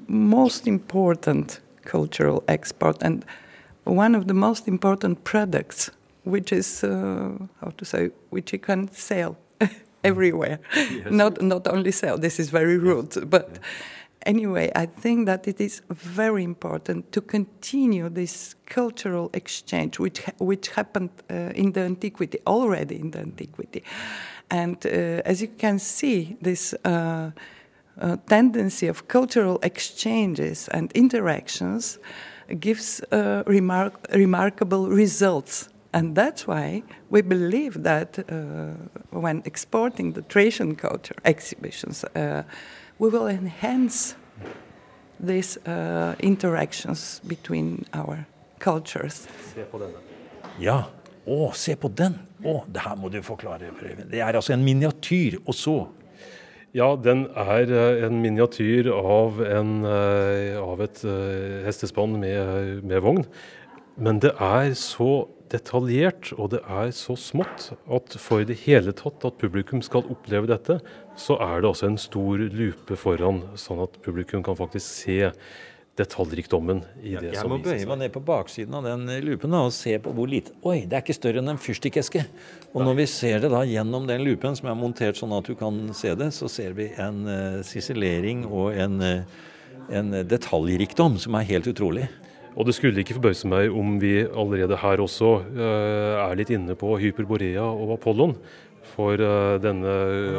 most 0.09 0.67
important 0.67 1.61
cultural 1.85 2.43
export 2.49 3.05
one 3.89 4.15
of 4.15 4.27
the 4.27 4.35
most 4.35 4.69
important 4.69 5.25
products, 5.25 5.91
which 6.25 6.53
is 6.53 6.85
uh, 6.85 7.31
how 7.61 7.71
to 7.77 7.85
say, 7.85 8.11
which 8.31 8.53
you 8.53 8.59
can 8.59 8.91
sell 8.93 9.37
everywhere. 10.05 10.59
Yes. 10.75 11.11
Not 11.11 11.43
not 11.43 11.67
only 11.67 11.93
sell. 11.93 12.19
This 12.19 12.39
is 12.39 12.51
very 12.51 12.79
rude, 12.79 13.31
but. 13.31 13.49
Yeah 13.53 13.61
anyway, 14.29 14.71
I 14.75 14.87
think 14.87 15.27
that 15.27 15.49
it 15.49 15.61
is 15.61 15.83
very 15.91 16.45
important 16.45 17.13
to 17.13 17.21
continue 17.21 18.09
this 18.09 18.55
cultural 18.67 19.31
exchange, 19.33 19.99
which 19.99 20.21
which 20.39 20.69
happened 20.69 21.11
uh, 21.31 21.53
in 21.55 21.73
the 21.73 21.81
antiquity 21.81 22.39
already 22.47 22.97
in 22.97 23.11
the 23.11 23.21
antiquity, 23.21 23.83
and 24.51 24.77
uh, 24.87 25.23
as 25.25 25.41
you 25.41 25.49
can 25.59 25.79
see, 25.79 26.37
this. 26.43 26.75
Uh, 26.85 27.31
uh 28.01 28.17
tendency 28.27 28.89
of 28.89 29.09
cultural 29.09 29.59
exchanges 29.63 30.69
and 30.69 30.93
interactions 30.93 31.99
gives 32.61 33.01
uh, 33.13 33.43
remar 33.47 33.91
remarkable 34.13 34.89
results 34.89 35.69
and 35.93 36.15
that's 36.15 36.47
why 36.47 36.83
we 37.11 37.23
believe 37.23 37.83
that 37.83 38.19
uh, 38.19 38.75
when 39.11 39.43
exporting 39.45 40.13
the 40.13 40.23
Thracian 40.23 40.77
culture 40.77 41.15
exhibitions, 41.25 42.05
uh, 42.05 42.43
we 42.99 43.09
will 43.09 43.27
enhance 43.27 44.15
these 45.19 45.57
uh, 45.67 46.15
interactions 46.21 47.21
between 47.27 47.87
our 47.95 48.27
cultures. 48.59 49.27
Se 49.55 49.65
på 49.65 49.79
denne. 49.79 49.99
Ja. 50.59 50.85
Å, 51.29 51.53
se 51.53 51.75
på 51.77 51.91
den! 51.93 52.15
Å, 52.41 52.63
det 52.73 52.81
her 52.81 52.95
må 52.97 53.11
du 53.13 53.19
forklare, 53.23 53.69
Preben. 53.77 54.07
Det 54.09 54.21
er 54.25 54.37
altså 54.39 54.55
en 54.55 54.63
miniatyr, 54.65 55.37
og 55.45 55.55
så 55.55 55.75
ja, 56.77 56.89
den 57.01 57.27
er 57.33 57.71
eh, 57.73 58.05
en 58.07 58.21
miniatyr 58.23 58.91
av, 58.93 59.41
en, 59.45 59.73
eh, 59.89 60.59
av 60.61 60.83
et 60.85 61.01
uh, 61.07 61.65
hestespann 61.65 62.19
med, 62.21 62.85
med, 62.85 63.01
vogn. 63.05 63.25
Men 63.97 64.21
det 64.23 64.35
er 64.37 64.75
så 64.79 65.29
detaljert 65.49 66.35
og 66.37 66.53
det 66.53 66.61
er 66.69 66.91
så 66.93 67.17
smått 67.17 67.71
at 67.89 68.19
for 68.21 68.45
i 68.45 68.49
det 68.49 68.59
hele 68.67 68.93
tatt 68.93 69.25
at 69.25 69.39
publikum 69.41 69.81
skal 69.85 70.05
oppleve 70.13 70.51
dette, 70.51 70.77
så 71.19 71.39
er 71.41 71.63
det 71.63 71.71
også 71.71 71.89
en 71.89 71.99
stor 72.01 72.45
lupe 72.53 72.99
foran, 73.01 73.41
sånn 73.59 73.81
at 73.87 73.97
publikum 74.05 74.45
kan 74.45 74.59
faktisk 74.59 74.87
se 74.87 75.33
detaljrikdommen 75.99 76.81
i 77.03 77.17
det 77.17 77.33
jeg 77.33 77.41
som 77.41 77.51
vises. 77.51 77.51
Jeg 77.51 77.51
må 77.51 77.59
bøye 77.65 77.89
meg 77.91 78.01
ned 78.05 78.15
på 78.15 78.23
baksiden 78.29 78.77
av 78.79 78.87
den 78.87 79.09
lupen 79.27 79.55
da, 79.55 79.65
og 79.67 79.75
se 79.75 79.97
på 80.03 80.13
hvor 80.15 80.31
lite 80.31 80.55
Oi, 80.69 80.81
det 80.87 80.99
er 80.99 81.05
ikke 81.05 81.17
større 81.17 81.43
enn 81.43 81.53
en 81.53 81.61
fyrstikkeske. 81.61 82.25
Og 82.73 82.85
når 82.87 83.01
vi 83.01 83.09
ser 83.11 83.43
det 83.43 83.51
da 83.53 83.65
gjennom 83.67 84.07
den 84.09 84.25
lupen 84.27 84.57
som 84.59 84.71
er 84.71 84.79
montert 84.79 85.19
sånn 85.19 85.35
at 85.37 85.49
du 85.49 85.57
kan 85.59 85.89
se 85.97 86.15
det, 86.19 86.31
så 86.37 86.51
ser 86.53 86.77
vi 86.79 86.91
en 87.01 87.21
uh, 87.27 87.61
siselering 87.67 88.47
og 88.47 88.73
en, 88.79 89.03
uh, 89.03 89.45
en 89.91 90.23
detaljrikdom 90.29 91.19
som 91.23 91.39
er 91.39 91.49
helt 91.51 91.71
utrolig. 91.71 92.09
Og 92.59 92.67
det 92.67 92.75
skulle 92.75 93.05
ikke 93.05 93.15
forbause 93.19 93.47
meg 93.51 93.71
om 93.71 93.99
vi 94.03 94.17
allerede 94.27 94.79
her 94.81 95.03
også 95.05 95.35
uh, 95.47 96.25
er 96.25 96.39
litt 96.41 96.51
inne 96.55 96.75
på 96.79 96.97
Hyperborea 96.99 97.67
og 97.67 97.95
Apollon. 97.99 98.35
For 98.97 99.21
uh, 99.21 99.57
denne 99.63 99.97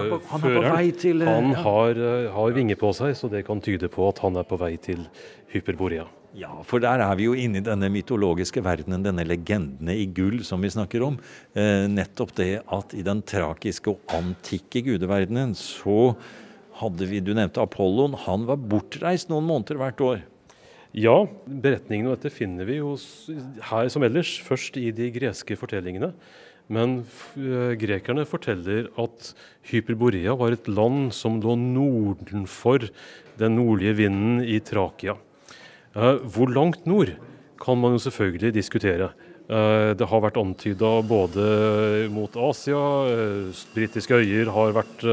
uh, 0.09 0.15
han 0.31 0.45
føreren 0.45 0.93
til, 0.99 1.25
han 1.27 1.51
ja. 1.53 1.65
har, 1.65 2.05
har 2.35 2.55
vinger 2.55 2.79
på 2.79 2.93
seg, 2.97 3.15
så 3.17 3.31
det 3.31 3.45
kan 3.47 3.61
tyde 3.63 3.91
på 3.91 4.09
at 4.09 4.23
han 4.25 4.39
er 4.39 4.47
på 4.47 4.59
vei 4.59 4.75
til 4.81 5.05
Hyperborea. 5.53 6.07
Ja, 6.37 6.51
for 6.61 6.81
der 6.81 7.01
er 7.01 7.15
vi 7.17 7.25
jo 7.25 7.33
inne 7.33 7.57
i 7.57 7.65
denne 7.65 7.89
mytologiske 7.89 8.61
verdenen, 8.61 9.01
denne 9.05 9.25
legendene 9.25 9.95
i 9.97 10.05
gull 10.13 10.43
som 10.45 10.61
vi 10.61 10.69
snakker 10.69 11.01
om. 11.07 11.17
Eh, 11.57 11.87
nettopp 11.89 12.35
det 12.37 12.51
at 12.69 12.93
i 12.93 13.01
den 13.05 13.23
trakiske 13.25 13.89
og 13.89 14.13
antikke 14.13 14.83
gudeverdenen 14.85 15.55
så 15.57 16.13
hadde 16.79 17.07
vi 17.09 17.23
Du 17.25 17.33
nevnte 17.33 17.63
Apollon. 17.63 18.13
Han 18.27 18.45
var 18.45 18.61
bortreist 18.61 19.31
noen 19.33 19.49
måneder 19.49 19.81
hvert 19.81 20.05
år. 20.05 20.21
Ja, 20.93 21.25
beretningen 21.45 22.07
om 22.07 22.15
dette 22.15 22.31
finner 22.33 22.65
vi 22.65 22.77
hos, 22.81 23.29
her 23.71 23.89
som 23.89 24.05
ellers, 24.05 24.37
først 24.41 24.77
i 24.77 24.89
de 24.93 25.09
greske 25.13 25.57
fortellingene. 25.57 26.13
Men 26.69 26.99
uh, 27.33 27.73
grekerne 27.81 28.27
forteller 28.29 28.91
at 29.01 29.31
Hyperborea 29.71 30.35
var 30.37 30.53
et 30.53 30.69
land 30.69 31.09
som 31.17 31.39
lå 31.41 31.55
nordenfor 31.57 32.85
den 33.39 33.57
nordlige 33.57 33.97
vinden 34.03 34.43
i 34.45 34.59
Trakia. 34.61 35.17
Uh, 35.95 36.21
hvor 36.29 36.51
langt 36.53 36.85
nord 36.89 37.15
kan 37.59 37.79
man 37.81 37.97
jo 37.97 38.03
selvfølgelig 38.05 38.53
diskutere. 38.59 39.09
Uh, 39.49 39.97
det 39.97 40.05
har 40.11 40.21
vært 40.21 40.37
antyda 40.37 40.91
både 41.09 41.45
mot 42.13 42.37
Asia, 42.37 42.83
britiske 43.73 44.21
øyer 44.21 44.51
har 44.53 44.75
vært 44.77 45.05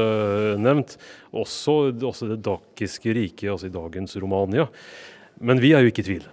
nevnt, 0.61 0.93
også, 1.33 1.89
også 2.05 2.29
det 2.35 2.43
dakiske 2.45 3.17
riket, 3.17 3.49
altså 3.49 3.71
i 3.71 3.73
dagens 3.73 4.13
Romania. 4.21 4.67
Men 5.41 5.57
vi 5.61 5.73
er 5.73 5.81
jo 5.81 5.89
ikke 5.89 6.05
i 6.05 6.09
tvil. 6.11 6.29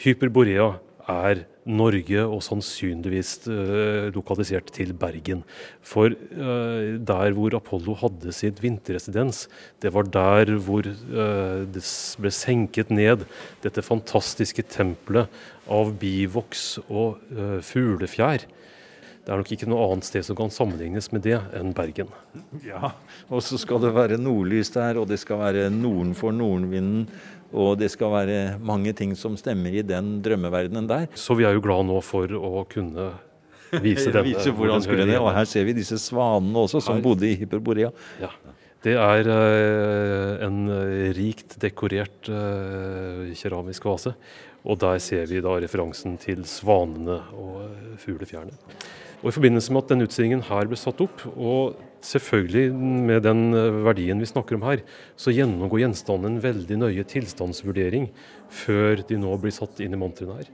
Hyperborea 0.00 0.72
er 1.10 1.42
Norge 1.62 2.24
og 2.26 2.40
sannsynligvis 2.42 3.34
uh, 3.46 4.10
lokalisert 4.14 4.72
til 4.74 4.92
Bergen. 4.98 5.44
For 5.80 6.10
uh, 6.10 6.98
der 6.98 7.36
hvor 7.36 7.54
Apollo 7.58 7.94
hadde 8.02 8.34
sitt 8.34 8.62
vinterresidens, 8.62 9.46
det 9.82 9.92
var 9.94 10.08
der 10.10 10.56
hvor 10.62 10.86
uh, 10.86 11.62
det 11.62 11.84
ble 12.18 12.34
senket 12.34 12.90
ned 12.90 13.26
dette 13.62 13.84
fantastiske 13.86 14.66
tempelet 14.70 15.30
av 15.70 15.94
bivoks 16.00 16.80
og 16.90 17.22
fuglefjær. 17.62 18.48
Det 19.22 19.30
er 19.30 19.38
nok 19.38 19.52
ikke 19.54 19.68
noe 19.70 19.84
annet 19.86 20.06
sted 20.08 20.24
som 20.26 20.34
kan 20.34 20.50
sammenlignes 20.50 21.12
med 21.14 21.22
det 21.22 21.36
enn 21.54 21.70
Bergen. 21.76 22.08
Ja, 22.66 22.90
Og 23.30 23.44
så 23.46 23.58
skal 23.60 23.78
det 23.84 23.92
være 23.94 24.18
nordlys 24.18 24.72
der, 24.74 24.98
og 24.98 25.06
det 25.12 25.20
skal 25.22 25.38
være 25.38 25.68
nordenfor 25.70 26.34
nordenvinden. 26.34 27.04
Og 27.52 27.76
det 27.80 27.90
skal 27.92 28.12
være 28.14 28.38
mange 28.64 28.94
ting 28.96 29.12
som 29.18 29.36
stemmer 29.36 29.74
i 29.76 29.84
den 29.84 30.16
drømmeverdenen 30.24 30.88
der. 30.88 31.06
Så 31.14 31.36
vi 31.36 31.44
er 31.48 31.56
jo 31.56 31.64
glad 31.64 31.86
nå 31.88 31.98
for 32.04 32.32
å 32.32 32.64
kunne 32.70 33.10
vise 33.82 34.08
denne. 34.14 34.24
vise 34.30 34.54
hvordan 34.56 34.84
skulle 34.84 35.06
det, 35.08 35.18
Og 35.20 35.32
her 35.36 35.48
ser 35.48 35.68
vi 35.68 35.76
disse 35.76 36.00
svanene 36.00 36.64
også, 36.64 36.80
som 36.84 36.98
her. 36.98 37.04
bodde 37.04 37.28
i 37.28 37.36
Hyperborea. 37.42 37.92
Ja. 38.22 38.32
Det 38.82 38.96
er 38.98 39.28
uh, 39.30 40.42
en 40.42 40.64
rikt 41.14 41.54
dekorert 41.62 42.26
uh, 42.32 43.28
keramisk 43.38 43.84
vase. 43.86 44.16
Og 44.62 44.78
der 44.78 44.98
ser 45.02 45.28
vi 45.30 45.42
da 45.42 45.54
referansen 45.62 46.16
til 46.22 46.42
svanene 46.46 47.20
og 47.34 47.96
fuglefjærene. 48.02 48.54
Og 49.22 49.30
I 49.30 49.34
forbindelse 49.36 49.74
med 49.74 49.84
at 49.84 49.92
denne 49.92 50.06
utstillingen 50.08 50.44
her 50.48 50.66
ble 50.70 50.78
satt 50.78 51.02
opp, 51.04 51.22
og 51.36 51.78
selvfølgelig 52.06 52.72
med 53.08 53.24
den 53.26 53.42
eh, 53.56 53.80
verdien 53.86 54.20
vi 54.22 54.28
snakker 54.28 54.58
om 54.58 54.66
her, 54.66 54.82
så 55.16 55.34
gjennomgår 55.34 55.84
gjenstanden 55.84 56.34
en 56.36 56.44
veldig 56.44 56.78
nøye 56.84 57.06
tilstandsvurdering 57.08 58.10
før 58.52 59.04
de 59.08 59.20
nå 59.22 59.34
blir 59.42 59.54
satt 59.54 59.82
inn 59.84 59.96
i 59.96 60.00
montrene 60.00 60.40
her. 60.40 60.50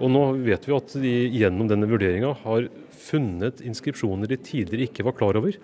Og 0.00 0.12
nå 0.12 0.22
vet 0.46 0.64
vi 0.64 0.76
at 0.76 0.94
de 1.02 1.14
gjennom 1.42 1.68
denne 1.68 1.88
vurderinga 1.88 2.32
har 2.44 2.68
funnet 3.00 3.60
inskripsjoner 3.64 4.30
de 4.30 4.38
tidligere 4.40 4.88
ikke 4.88 5.04
var 5.04 5.16
klar 5.18 5.36
over. 5.40 5.56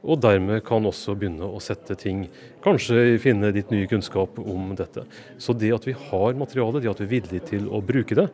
Og 0.00 0.20
dermed 0.22 0.62
kan 0.64 0.86
også 0.86 1.16
begynne 1.18 1.44
å 1.44 1.60
sette 1.60 1.96
ting 1.98 2.24
Kanskje 2.64 3.18
finne 3.20 3.50
litt 3.52 3.72
ny 3.72 3.82
kunnskap 3.90 4.38
om 4.40 4.72
dette. 4.78 5.04
Så 5.40 5.56
det 5.56 5.72
at 5.74 5.86
vi 5.88 5.96
har 5.96 6.38
materiale, 6.38 6.80
det 6.80 6.92
at 6.92 7.02
vi 7.02 7.08
er 7.08 7.14
villige 7.16 7.48
til 7.52 7.66
å 7.68 7.82
bruke 7.84 8.16
det, 8.16 8.28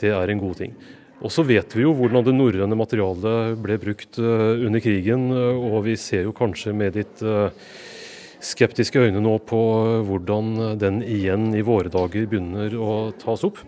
det 0.00 0.12
er 0.14 0.32
en 0.32 0.42
god 0.42 0.62
ting. 0.62 0.74
Og 1.24 1.32
så 1.32 1.44
vet 1.48 1.72
vi 1.72 1.84
jo 1.86 1.94
hvordan 1.96 2.24
det 2.26 2.34
norrøne 2.36 2.76
materialet 2.76 3.56
ble 3.62 3.78
brukt 3.80 4.18
eh, 4.20 4.64
under 4.66 4.82
krigen, 4.84 5.30
eh, 5.32 5.62
og 5.70 5.86
vi 5.86 5.96
ser 6.00 6.26
jo 6.26 6.34
kanskje 6.36 6.74
med 6.76 6.98
litt 6.98 7.22
eh, 7.24 7.70
skeptiske 8.44 9.00
øyne 9.00 9.22
nå 9.24 9.38
på 9.48 9.60
hvordan 10.06 10.76
den 10.80 11.00
igjen 11.02 11.48
i 11.56 11.64
våre 11.64 11.92
dager 11.92 12.28
begynner 12.28 12.76
å 12.76 12.92
tas 13.16 13.46
opp. 13.48 13.62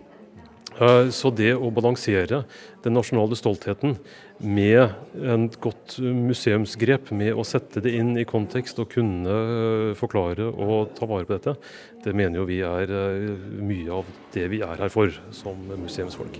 Så 1.11 1.27
det 1.35 1.49
å 1.59 1.67
balansere 1.75 2.45
den 2.85 2.93
nasjonale 2.95 3.35
stoltheten 3.35 3.97
med 4.39 4.93
en 5.19 5.49
godt 5.59 5.97
museumsgrep, 5.99 7.11
med 7.11 7.35
å 7.35 7.43
sette 7.43 7.83
det 7.83 7.97
inn 7.99 8.13
i 8.15 8.23
kontekst 8.29 8.79
og 8.79 8.93
kunne 8.93 9.91
forklare 9.99 10.47
og 10.47 10.93
ta 10.95 11.09
vare 11.09 11.27
på 11.27 11.35
dette, 11.35 11.57
det 12.05 12.15
mener 12.15 12.39
jo 12.39 12.47
vi 12.47 12.61
er 12.63 12.93
mye 13.59 13.97
av 13.99 14.13
det 14.37 14.47
vi 14.53 14.63
er 14.63 14.85
her 14.85 14.93
for 14.93 15.11
som 15.35 15.67
museumsfolk. 15.73 16.39